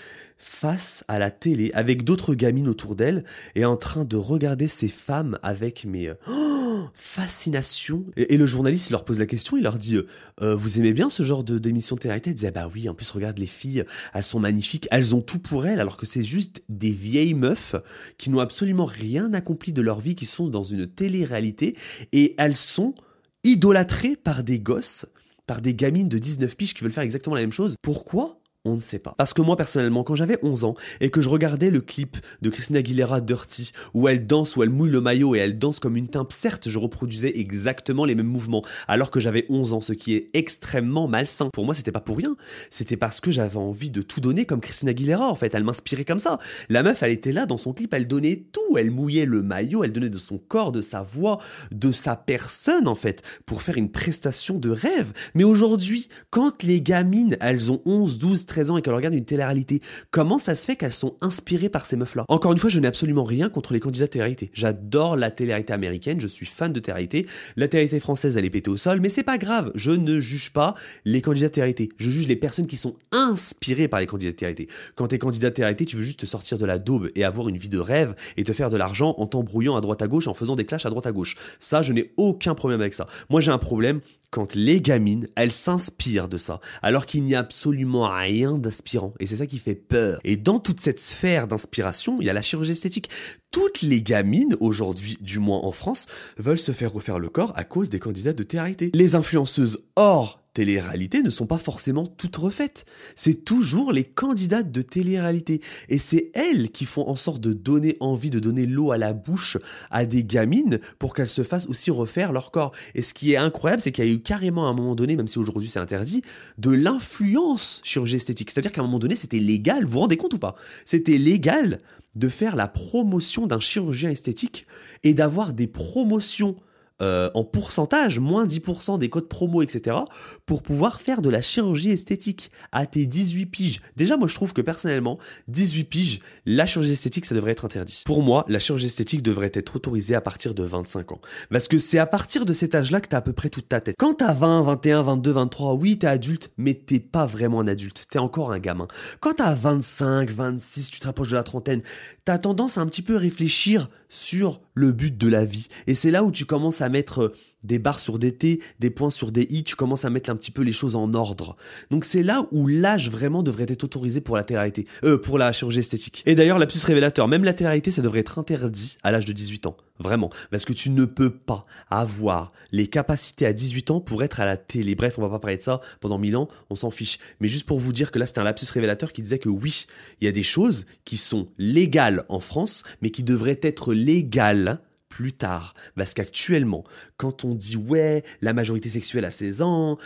[0.41, 3.23] face à la télé avec d'autres gamines autour d'elle
[3.53, 8.05] et en train de regarder ces femmes avec mes oh, fascination.
[8.17, 9.97] Et, le journaliste leur pose la question, il leur dit
[10.41, 12.31] euh, Vous aimez bien ce genre d'émission de télé-réalité?
[12.31, 15.39] Elle disait Bah oui, en plus regarde les filles, elles sont magnifiques, elles ont tout
[15.39, 17.75] pour elles, alors que c'est juste des vieilles meufs
[18.17, 21.77] qui n'ont absolument rien accompli de leur vie, qui sont dans une télé-réalité
[22.13, 22.95] et elles sont
[23.43, 25.05] idolâtrées par des gosses
[25.47, 27.75] par des gamines de 19 piges qui veulent faire exactement la même chose.
[27.81, 29.15] Pourquoi on ne sait pas.
[29.17, 32.49] Parce que moi personnellement, quand j'avais 11 ans et que je regardais le clip de
[32.49, 35.97] Christina Aguilera Dirty, où elle danse, où elle mouille le maillot et elle danse comme
[35.97, 39.93] une timpe, certes, je reproduisais exactement les mêmes mouvements, alors que j'avais 11 ans, ce
[39.93, 41.49] qui est extrêmement malsain.
[41.53, 42.35] Pour moi, c'était pas pour rien.
[42.69, 45.53] C'était parce que j'avais envie de tout donner comme Christina Aguilera, en fait.
[45.55, 46.37] Elle m'inspirait comme ça.
[46.69, 48.77] La meuf, elle était là dans son clip, elle donnait tout.
[48.77, 51.39] Elle mouillait le maillot, elle donnait de son corps, de sa voix,
[51.71, 55.13] de sa personne, en fait, pour faire une prestation de rêve.
[55.33, 59.25] Mais aujourd'hui, quand les gamines, elles ont 11, 12, 13 ans et qu'elles regardent une
[59.25, 62.25] télé-réalité, comment ça se fait qu'elles sont inspirées par ces meufs-là?
[62.27, 64.51] Encore une fois, je n'ai absolument rien contre les candidats de télé-réalité.
[64.53, 67.25] J'adore la télé-réalité américaine, je suis fan de télé-réalité.
[67.55, 69.71] La télé-réalité française, elle est pétée au sol, mais c'est pas grave.
[69.73, 71.89] Je ne juge pas les candidats de télé-réalité.
[71.97, 74.67] Je juge les personnes qui sont inspirées par les candidats de télé-réalité.
[74.95, 77.47] Quand t'es candidat de télé-réalité, tu veux juste te sortir de la daube et avoir
[77.47, 80.27] une vie de rêve et te faire de l'argent en t'embrouillant à droite à gauche,
[80.27, 81.37] en faisant des clashs à droite à gauche.
[81.59, 83.07] Ça, je n'ai aucun problème avec ça.
[83.29, 87.39] Moi, j'ai un problème quand les gamines, elles s'inspirent de ça, alors qu'il n'y a
[87.39, 89.13] absolument rien d'inspirant.
[89.19, 90.19] Et c'est ça qui fait peur.
[90.23, 93.09] Et dans toute cette sphère d'inspiration, il y a la chirurgie esthétique.
[93.51, 96.05] Toutes les gamines, aujourd'hui, du moins en France,
[96.37, 100.40] veulent se faire refaire le corps à cause des candidats de télé Les influenceuses hors
[100.53, 102.85] télé-réalité ne sont pas forcément toutes refaites.
[103.15, 105.61] C'est toujours les candidates de télé-réalité.
[105.89, 109.13] Et c'est elles qui font en sorte de donner envie, de donner l'eau à la
[109.13, 109.57] bouche
[109.89, 112.73] à des gamines pour qu'elles se fassent aussi refaire leur corps.
[112.95, 115.15] Et ce qui est incroyable, c'est qu'il y a eu carrément à un moment donné,
[115.15, 116.21] même si aujourd'hui c'est interdit,
[116.57, 118.51] de l'influence chirurgie esthétique.
[118.51, 120.55] C'est-à-dire qu'à un moment donné, c'était légal, vous vous rendez compte ou pas?
[120.85, 121.81] C'était légal
[122.15, 124.67] de faire la promotion d'un chirurgien esthétique
[125.03, 126.57] et d'avoir des promotions
[127.01, 129.97] euh, en pourcentage, moins 10% des codes promo, etc.,
[130.45, 133.81] pour pouvoir faire de la chirurgie esthétique à tes 18 piges.
[133.95, 138.03] Déjà, moi, je trouve que personnellement, 18 piges, la chirurgie esthétique, ça devrait être interdit.
[138.05, 141.21] Pour moi, la chirurgie esthétique devrait être autorisée à partir de 25 ans.
[141.49, 143.79] Parce que c'est à partir de cet âge-là que t'as à peu près toute ta
[143.79, 143.95] tête.
[143.97, 148.05] Quand t'as 20, 21, 22, 23, oui, t'es adulte, mais t'es pas vraiment un adulte.
[148.09, 148.87] T'es encore un gamin.
[149.19, 151.81] Quand t'as 25, 26, tu te rapproches de la trentaine,
[152.25, 155.67] t'as tendance à un petit peu réfléchir sur le but de la vie.
[155.87, 158.89] Et c'est là où tu commences à mettre euh, des barres sur des T, des
[158.89, 161.55] points sur des I, tu commences à mettre un petit peu les choses en ordre.
[161.89, 165.51] Donc c'est là où l'âge vraiment devrait être autorisé pour la télé euh, pour la
[165.51, 166.23] chirurgie esthétique.
[166.25, 169.65] Et d'ailleurs, plus révélateur, même la télé ça devrait être interdit à l'âge de 18
[169.67, 169.77] ans.
[169.99, 170.31] Vraiment.
[170.49, 174.45] Parce que tu ne peux pas avoir les capacités à 18 ans pour être à
[174.45, 174.95] la télé.
[174.95, 177.19] Bref, on va pas parler de ça pendant 1000 ans, on s'en fiche.
[177.39, 179.85] Mais juste pour vous dire que là, c'était un lapsus révélateur qui disait que oui,
[180.19, 184.81] il y a des choses qui sont légales en France, mais qui devraient être légales
[185.11, 185.75] plus tard.
[185.95, 186.83] Parce qu'actuellement,
[187.17, 189.97] quand on dit ouais, la majorité sexuelle à 16 ans,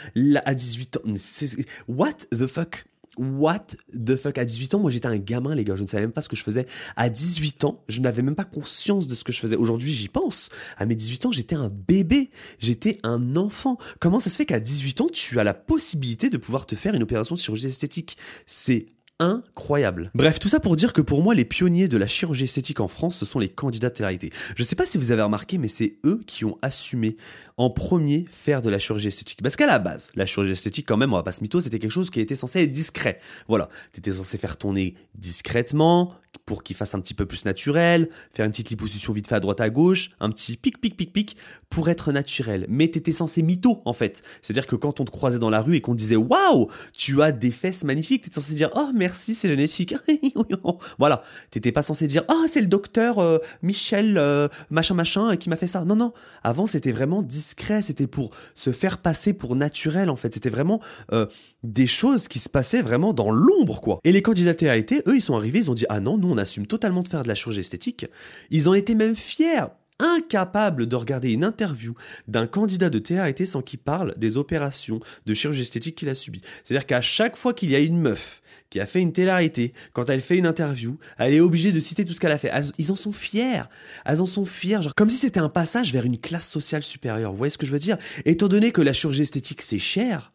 [0.44, 1.02] à 18 ans,
[1.88, 2.86] what the fuck?
[3.18, 4.38] What the fuck?
[4.38, 5.78] À 18 ans, moi j'étais un gamin, les gars.
[5.78, 6.66] Je ne savais même pas ce que je faisais.
[6.98, 9.56] À 18 ans, je n'avais même pas conscience de ce que je faisais.
[9.56, 10.50] Aujourd'hui, j'y pense.
[10.76, 12.30] À mes 18 ans, j'étais un bébé.
[12.60, 13.78] J'étais un enfant.
[14.02, 16.94] Comment ça se fait qu'à 18 ans, tu as la possibilité de pouvoir te faire
[16.94, 18.18] une opération de chirurgie esthétique?
[18.48, 18.88] C'est
[19.20, 20.12] incroyable.
[20.14, 22.88] Bref, tout ça pour dire que pour moi, les pionniers de la chirurgie esthétique en
[22.88, 25.68] France, ce sont les candidats de télé Je sais pas si vous avez remarqué, mais
[25.68, 27.16] c'est eux qui ont assumé
[27.58, 29.42] en premier faire de la chirurgie esthétique.
[29.42, 31.80] Parce qu'à la base, la chirurgie esthétique, quand même, on va pas se mytho, c'était
[31.80, 33.20] quelque chose qui était censé être discret.
[33.48, 36.14] Voilà, t'étais censé faire tourner discrètement,
[36.46, 39.40] pour qu'il fasse un petit peu plus naturel, faire une petite liposuction vite fait à
[39.40, 41.38] droite à gauche, un petit pic pic pic pic
[41.70, 42.66] pour être naturel.
[42.70, 44.22] Mais t'étais censé mytho en fait.
[44.42, 47.32] C'est-à-dire que quand on te croisait dans la rue et qu'on disait waouh, tu as
[47.32, 49.96] des fesses magnifiques, t'étais censé dire oh merci c'est génétique.
[51.00, 55.50] voilà, t'étais pas censé dire oh c'est le docteur euh, Michel euh, machin machin qui
[55.50, 55.86] m'a fait ça.
[55.86, 60.34] Non non, avant c'était vraiment discret, c'était pour se faire passer pour naturel en fait.
[60.34, 61.26] C'était vraiment euh,
[61.64, 64.00] des choses qui se passaient vraiment dans l'ombre quoi.
[64.04, 66.68] Et les candidats été, eux ils sont arrivés, ils ont dit ah non on assume
[66.68, 68.06] totalement de faire de la chirurgie esthétique.
[68.50, 69.66] Ils en étaient même fiers
[70.00, 71.96] incapables de regarder une interview
[72.28, 76.42] d'un candidat de télé sans qu'il parle des opérations de chirurgie esthétique qu'il a subies.
[76.64, 80.10] C'est-à-dire qu'à chaque fois qu'il y a une meuf qui a fait une télé quand
[80.10, 82.52] elle fait une interview, elle est obligée de citer tout ce qu'elle a fait.
[82.78, 83.64] ils en sont fiers.
[84.06, 87.32] Elles en sont fiers, genre comme si c'était un passage vers une classe sociale supérieure.
[87.32, 87.98] Vous voyez ce que je veux dire?
[88.26, 90.34] Étant donné que la chirurgie esthétique c'est cher,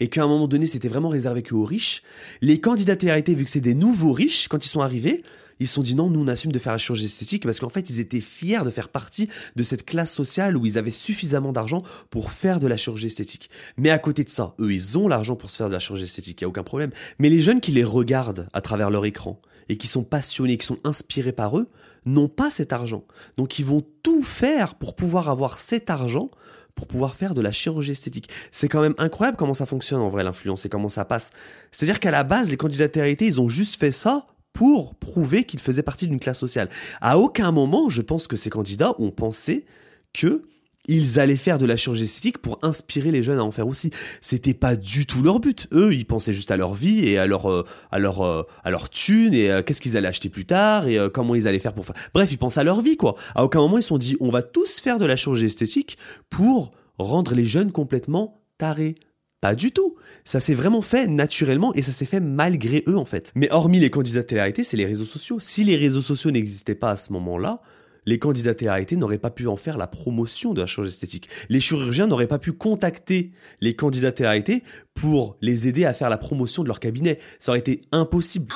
[0.00, 2.02] et qu'à un moment donné c'était vraiment réservé que aux riches,
[2.40, 5.22] les candidats télé vu que c'est des nouveaux riches, quand ils sont arrivés,
[5.60, 7.68] ils se sont dit non, nous on assume de faire la chirurgie esthétique parce qu'en
[7.68, 11.52] fait ils étaient fiers de faire partie de cette classe sociale où ils avaient suffisamment
[11.52, 13.50] d'argent pour faire de la chirurgie esthétique.
[13.76, 16.04] Mais à côté de ça, eux ils ont l'argent pour se faire de la chirurgie
[16.04, 16.90] esthétique, il y a aucun problème.
[17.18, 20.66] Mais les jeunes qui les regardent à travers leur écran et qui sont passionnés, qui
[20.66, 21.68] sont inspirés par eux,
[22.06, 23.04] n'ont pas cet argent.
[23.36, 26.30] Donc ils vont tout faire pour pouvoir avoir cet argent
[26.74, 28.28] pour pouvoir faire de la chirurgie esthétique.
[28.52, 31.30] C'est quand même incroyable comment ça fonctionne en vrai l'influence et comment ça passe.
[31.70, 35.60] C'est-à-dire qu'à la base, les candidats de ils ont juste fait ça pour prouver qu'ils
[35.60, 36.68] faisaient partie d'une classe sociale.
[37.00, 39.64] À aucun moment, je pense que ces candidats ont pensé
[40.12, 40.42] que
[40.90, 43.90] ils allaient faire de la chirurgie esthétique pour inspirer les jeunes à en faire aussi.
[44.20, 45.68] C'était pas du tout leur but.
[45.72, 48.70] Eux, ils pensaient juste à leur vie et à leur euh, à leur euh, à
[48.70, 51.74] leur thune et euh, qu'est-ce qu'ils allaient acheter plus tard et comment ils allaient faire
[51.74, 51.94] pour faire.
[52.12, 53.14] Bref, ils pensaient à leur vie quoi.
[53.36, 55.96] À aucun moment ils se sont dit on va tous faire de la chirurgie esthétique
[56.28, 58.96] pour rendre les jeunes complètement tarés.
[59.40, 59.94] Pas du tout.
[60.24, 63.30] Ça s'est vraiment fait naturellement et ça s'est fait malgré eux en fait.
[63.36, 65.38] Mais hormis les candidats télé c'est les réseaux sociaux.
[65.38, 67.60] Si les réseaux sociaux n'existaient pas à ce moment-là,
[68.06, 71.28] les candidats télé n'auraient pas pu en faire la promotion de la chirurgie esthétique.
[71.48, 74.62] Les chirurgiens n'auraient pas pu contacter les candidats télé
[74.94, 77.18] pour les aider à faire la promotion de leur cabinet.
[77.38, 78.48] Ça aurait été impossible.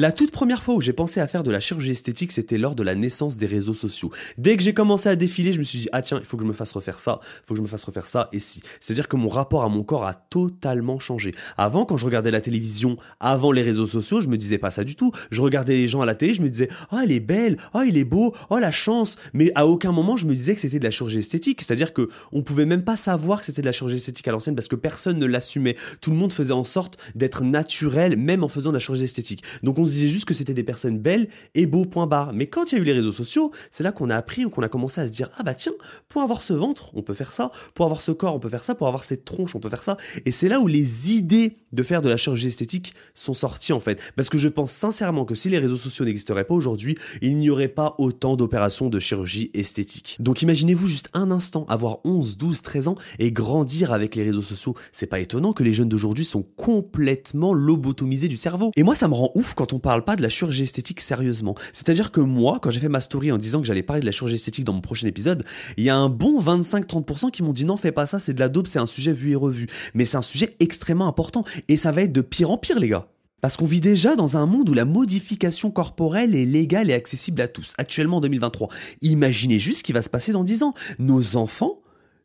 [0.00, 2.74] La toute première fois où j'ai pensé à faire de la chirurgie esthétique, c'était lors
[2.74, 4.10] de la naissance des réseaux sociaux.
[4.38, 6.42] Dès que j'ai commencé à défiler, je me suis dit, ah tiens, il faut que
[6.42, 8.62] je me fasse refaire ça, il faut que je me fasse refaire ça, et si.
[8.80, 11.34] C'est-à-dire que mon rapport à mon corps a totalement changé.
[11.58, 14.84] Avant, quand je regardais la télévision, avant les réseaux sociaux, je me disais pas ça
[14.84, 15.12] du tout.
[15.30, 17.82] Je regardais les gens à la télé, je me disais, oh elle est belle, oh
[17.86, 19.16] il est beau, oh la chance.
[19.34, 21.60] Mais à aucun moment, je me disais que c'était de la chirurgie esthétique.
[21.60, 24.54] C'est-à-dire que on pouvait même pas savoir que c'était de la chirurgie esthétique à l'ancienne
[24.54, 25.76] parce que personne ne l'assumait.
[26.00, 29.44] Tout le monde faisait en sorte d'être naturel, même en faisant de la chirurgie esthétique.
[29.62, 32.32] Donc on disait juste que c'était des personnes belles et beaux, point barre.
[32.32, 34.50] Mais quand il y a eu les réseaux sociaux, c'est là qu'on a appris ou
[34.50, 35.72] qu'on a commencé à se dire ah bah tiens,
[36.08, 38.64] pour avoir ce ventre, on peut faire ça, pour avoir ce corps, on peut faire
[38.64, 39.96] ça, pour avoir cette tronche, on peut faire ça.
[40.24, 43.80] Et c'est là où les idées de faire de la chirurgie esthétique sont sorties en
[43.80, 44.00] fait.
[44.16, 47.50] Parce que je pense sincèrement que si les réseaux sociaux n'existeraient pas aujourd'hui, il n'y
[47.50, 50.16] aurait pas autant d'opérations de chirurgie esthétique.
[50.20, 54.42] Donc imaginez-vous juste un instant avoir 11, 12, 13 ans et grandir avec les réseaux
[54.42, 54.74] sociaux.
[54.92, 58.70] C'est pas étonnant que les jeunes d'aujourd'hui sont complètement lobotomisés du cerveau.
[58.76, 61.54] Et moi, ça me rend ouf quand on parle pas de la chirurgie esthétique sérieusement.
[61.72, 64.12] C'est-à-dire que moi, quand j'ai fait ma story en disant que j'allais parler de la
[64.12, 65.44] chirurgie esthétique dans mon prochain épisode,
[65.76, 68.40] il y a un bon 25-30% qui m'ont dit non, fais pas ça, c'est de
[68.40, 69.66] la dope, c'est un sujet vu et revu.
[69.94, 72.88] Mais c'est un sujet extrêmement important et ça va être de pire en pire, les
[72.88, 73.06] gars.
[73.40, 77.40] Parce qu'on vit déjà dans un monde où la modification corporelle est légale et accessible
[77.40, 78.68] à tous, actuellement en 2023.
[79.00, 80.74] Imaginez juste ce qui va se passer dans 10 ans.
[80.98, 81.80] Nos enfants,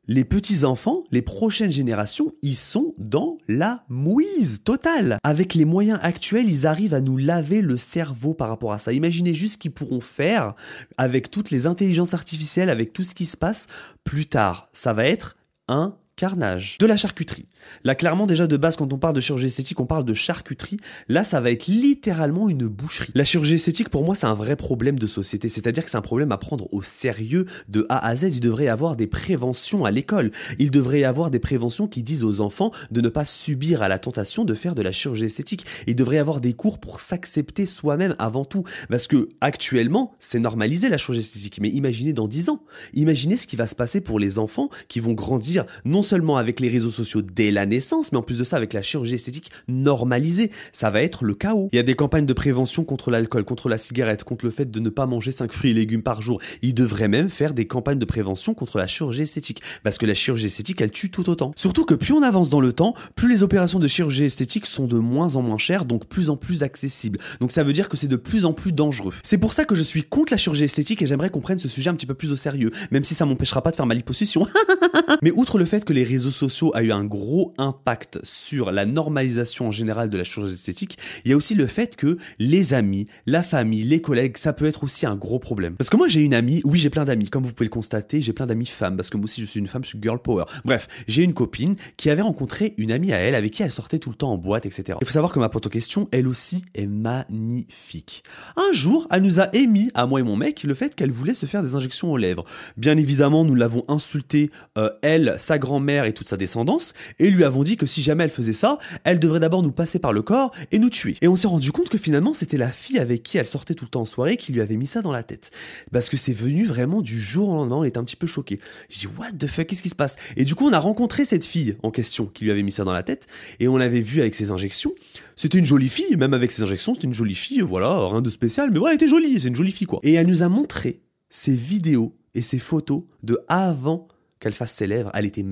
[0.07, 5.17] les petits-enfants, les prochaines générations, ils sont dans la mouise totale.
[5.23, 8.93] Avec les moyens actuels, ils arrivent à nous laver le cerveau par rapport à ça.
[8.93, 10.53] Imaginez juste ce qu'ils pourront faire
[10.97, 13.67] avec toutes les intelligences artificielles, avec tout ce qui se passe
[14.03, 14.69] plus tard.
[14.73, 15.37] Ça va être
[15.67, 16.77] un carnage.
[16.79, 17.47] De la charcuterie.
[17.83, 20.77] Là, clairement, déjà de base, quand on parle de chirurgie esthétique, on parle de charcuterie.
[21.09, 23.11] Là, ça va être littéralement une boucherie.
[23.15, 25.49] La chirurgie esthétique, pour moi, c'est un vrai problème de société.
[25.49, 28.35] C'est-à-dire que c'est un problème à prendre au sérieux de A à Z.
[28.35, 30.31] Il devrait y avoir des préventions à l'école.
[30.59, 33.87] Il devrait y avoir des préventions qui disent aux enfants de ne pas subir à
[33.87, 35.65] la tentation de faire de la chirurgie esthétique.
[35.87, 38.63] Il devrait y avoir des cours pour s'accepter soi-même avant tout.
[38.89, 41.59] Parce que, actuellement, c'est normalisé la chirurgie esthétique.
[41.61, 42.63] Mais imaginez dans 10 ans.
[42.93, 46.59] Imaginez ce qui va se passer pour les enfants qui vont grandir non seulement avec
[46.59, 49.49] les réseaux sociaux dès la naissance, mais en plus de ça avec la chirurgie esthétique
[49.67, 50.51] normalisée.
[50.71, 51.69] Ça va être le chaos.
[51.71, 54.69] Il y a des campagnes de prévention contre l'alcool, contre la cigarette, contre le fait
[54.69, 56.39] de ne pas manger 5 fruits et légumes par jour.
[56.61, 59.61] Ils devraient même faire des campagnes de prévention contre la chirurgie esthétique.
[59.83, 61.53] Parce que la chirurgie esthétique, elle tue tout autant.
[61.55, 64.85] Surtout que plus on avance dans le temps, plus les opérations de chirurgie esthétique sont
[64.85, 67.19] de moins en moins chères, donc plus en plus accessibles.
[67.39, 69.13] Donc ça veut dire que c'est de plus en plus dangereux.
[69.23, 71.69] C'est pour ça que je suis contre la chirurgie esthétique et j'aimerais qu'on prenne ce
[71.69, 73.93] sujet un petit peu plus au sérieux, même si ça m'empêchera pas de faire ma
[73.93, 74.45] liposuction.
[75.21, 78.85] Mais outre le fait que les réseaux sociaux a eu un gros impact sur la
[78.85, 82.73] normalisation en général de la chirurgie esthétique, il y a aussi le fait que les
[82.73, 85.75] amis, la famille, les collègues, ça peut être aussi un gros problème.
[85.75, 88.21] Parce que moi j'ai une amie, oui j'ai plein d'amis, comme vous pouvez le constater,
[88.21, 90.19] j'ai plein d'amis femmes, parce que moi aussi je suis une femme, je suis girl
[90.19, 90.45] power.
[90.63, 93.99] Bref, j'ai une copine qui avait rencontré une amie à elle avec qui elle sortait
[93.99, 94.97] tout le temps en boîte, etc.
[95.01, 98.23] Il faut savoir que ma pote en question, elle aussi est magnifique.
[98.55, 101.33] Un jour, elle nous a émis, à moi et mon mec, le fait qu'elle voulait
[101.33, 102.45] se faire des injections aux lèvres.
[102.77, 107.43] Bien évidemment, nous l'avons insultée, euh, elle, sa grand-mère et toute sa descendance, et lui
[107.43, 110.21] avons dit que si jamais elle faisait ça, elle devrait d'abord nous passer par le
[110.21, 111.17] corps et nous tuer.
[111.21, 113.85] Et on s'est rendu compte que finalement c'était la fille avec qui elle sortait tout
[113.85, 115.51] le temps en soirée qui lui avait mis ça dans la tête.
[115.91, 118.59] Parce que c'est venu vraiment du jour au lendemain, on était un petit peu choqué.
[118.89, 120.15] J'ai dit what the fuck, qu'est-ce qui se passe?
[120.37, 122.83] Et du coup on a rencontré cette fille en question qui lui avait mis ça
[122.83, 123.27] dans la tête,
[123.59, 124.93] et on l'avait vue avec ses injections.
[125.35, 128.29] C'était une jolie fille, même avec ses injections, c'était une jolie fille, voilà, rien de
[128.29, 129.99] spécial, mais ouais, elle était jolie, c'est une jolie fille quoi.
[130.03, 134.07] Et elle nous a montré ses vidéos et ses photos de avant
[134.39, 135.43] qu'elle fasse ses lèvres, elle était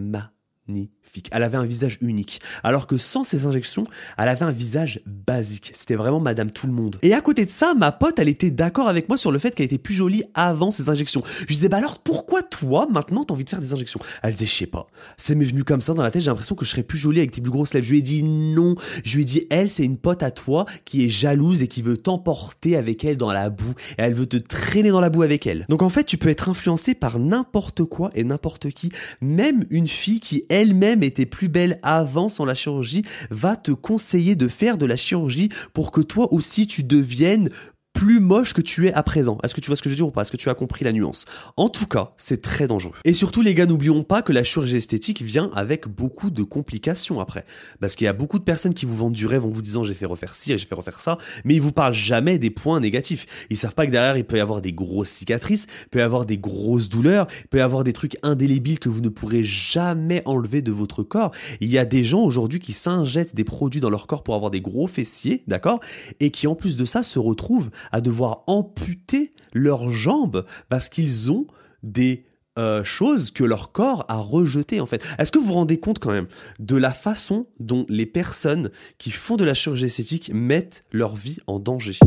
[0.68, 1.30] magnifique.
[1.32, 2.42] Elle avait un visage unique.
[2.64, 3.86] Alors que sans ces injections,
[4.18, 5.72] elle avait un visage basique.
[5.74, 6.98] C'était vraiment Madame Tout le Monde.
[7.02, 9.54] Et à côté de ça, ma pote, elle était d'accord avec moi sur le fait
[9.54, 11.24] qu'elle était plus jolie avant ces injections.
[11.42, 14.00] Je disais, bah alors pourquoi toi, maintenant, t'as envie de faire des injections?
[14.22, 14.88] Elle disait, je sais pas.
[15.18, 17.20] Ça m'est venu comme ça dans la tête, j'ai l'impression que je serais plus jolie
[17.20, 17.86] avec tes plus grosses lèvres.
[17.86, 18.76] Je lui ai dit non.
[19.04, 21.82] Je lui ai dit, elle, c'est une pote à toi qui est jalouse et qui
[21.82, 23.74] veut t'emporter avec elle dans la boue.
[23.98, 25.66] Et elle veut te traîner dans la boue avec elle.
[25.70, 28.92] Donc en fait, tu peux être influencé par n'importe quoi et n'importe qui.
[29.22, 34.36] Même une fille qui elle-même était plus belle avant sans la chirurgie va te conseiller
[34.36, 37.50] de faire de la chirurgie pour que toi aussi tu deviennes
[37.94, 39.38] plus moche que tu es à présent.
[39.44, 40.22] Est-ce que tu vois ce que je veux dire ou pas?
[40.22, 41.26] Est-ce que tu as compris la nuance?
[41.56, 42.96] En tout cas, c'est très dangereux.
[43.06, 47.20] Et surtout, les gars, n'oublions pas que la chirurgie esthétique vient avec beaucoup de complications
[47.20, 47.46] après.
[47.80, 49.84] Parce qu'il y a beaucoup de personnes qui vous vendent du rêve en vous disant
[49.84, 52.80] j'ai fait refaire ci, j'ai fait refaire ça, mais ils vous parlent jamais des points
[52.80, 53.48] négatifs.
[53.50, 56.26] Ils savent pas que derrière, il peut y avoir des grosses cicatrices, peut y avoir
[56.26, 60.62] des grosses douleurs, peut y avoir des trucs indélébiles que vous ne pourrez jamais enlever
[60.62, 61.32] de votre corps.
[61.62, 64.52] Il y a des gens aujourd'hui qui s'injectent des produits dans leur corps pour avoir
[64.52, 65.80] des gros fessiers, d'accord?
[66.20, 71.32] Et qui en plus de ça se retrouvent à devoir amputer leurs jambes parce qu'ils
[71.32, 71.48] ont
[71.84, 72.26] des
[72.60, 75.04] euh, choses que leur corps a rejetées en fait.
[75.18, 76.28] Est-ce que vous vous rendez compte quand même
[76.60, 78.70] de la façon dont les personnes
[79.00, 81.98] qui font de la chirurgie esthétique mettent leur vie en danger?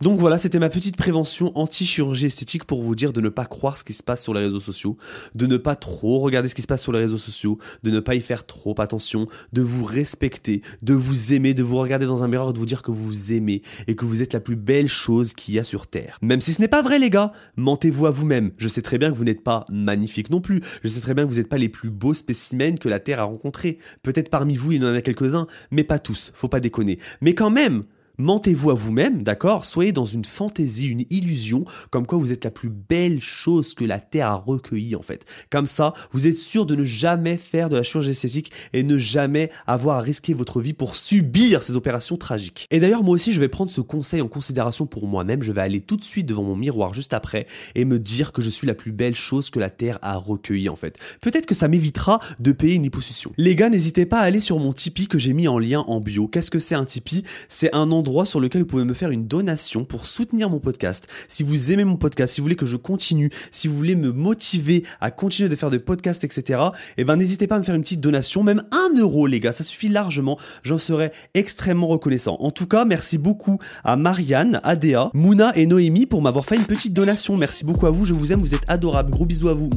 [0.00, 3.76] Donc voilà, c'était ma petite prévention anti-chirurgie esthétique pour vous dire de ne pas croire
[3.76, 4.96] ce qui se passe sur les réseaux sociaux,
[5.34, 7.98] de ne pas trop regarder ce qui se passe sur les réseaux sociaux, de ne
[7.98, 12.22] pas y faire trop attention, de vous respecter, de vous aimer, de vous regarder dans
[12.22, 14.54] un miroir de vous dire que vous vous aimez et que vous êtes la plus
[14.54, 16.18] belle chose qu'il y a sur Terre.
[16.22, 18.52] Même si ce n'est pas vrai les gars, mentez-vous à vous-même.
[18.56, 21.24] Je sais très bien que vous n'êtes pas magnifique non plus, je sais très bien
[21.24, 23.78] que vous n'êtes pas les plus beaux spécimens que la Terre a rencontrés.
[24.04, 27.00] Peut-être parmi vous il y en a quelques-uns, mais pas tous, faut pas déconner.
[27.20, 27.82] Mais quand même,
[28.20, 29.64] Mentez-vous à vous-même, d'accord?
[29.64, 33.84] Soyez dans une fantaisie, une illusion, comme quoi vous êtes la plus belle chose que
[33.84, 35.24] la Terre a recueillie en fait.
[35.50, 38.98] Comme ça, vous êtes sûr de ne jamais faire de la chirurgie esthétique et ne
[38.98, 42.66] jamais avoir à risquer votre vie pour subir ces opérations tragiques.
[42.72, 45.44] Et d'ailleurs, moi aussi, je vais prendre ce conseil en considération pour moi-même.
[45.44, 47.46] Je vais aller tout de suite devant mon miroir juste après
[47.76, 50.68] et me dire que je suis la plus belle chose que la Terre a recueillie
[50.68, 50.98] en fait.
[51.20, 53.30] Peut-être que ça m'évitera de payer une imposition.
[53.36, 56.00] Les gars, n'hésitez pas à aller sur mon Tipeee que j'ai mis en lien en
[56.00, 56.26] bio.
[56.26, 57.22] Qu'est-ce que c'est un Tipeee?
[57.48, 61.06] C'est un endroit sur lequel vous pouvez me faire une donation pour soutenir mon podcast.
[61.28, 64.12] Si vous aimez mon podcast, si vous voulez que je continue, si vous voulez me
[64.12, 66.60] motiver à continuer de faire des podcasts, etc.,
[66.96, 69.52] eh ben n'hésitez pas à me faire une petite donation, même un euro les gars,
[69.52, 72.36] ça suffit largement, j'en serais extrêmement reconnaissant.
[72.40, 76.64] En tout cas, merci beaucoup à Marianne, Adéa, Mouna et Noémie pour m'avoir fait une
[76.64, 77.36] petite donation.
[77.36, 79.10] Merci beaucoup à vous, je vous aime, vous êtes adorables.
[79.10, 79.68] Gros bisous à vous.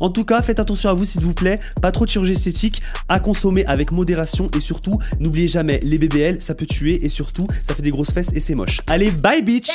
[0.00, 2.82] En tout cas, faites attention à vous s'il vous plaît, pas trop de chirurgie esthétique,
[3.08, 7.46] à consommer avec modération et surtout, n'oubliez jamais les BBL, ça peut tuer et surtout,
[7.66, 8.80] ça fait des grosses fesses et c'est moche.
[8.86, 9.70] Allez, bye bitch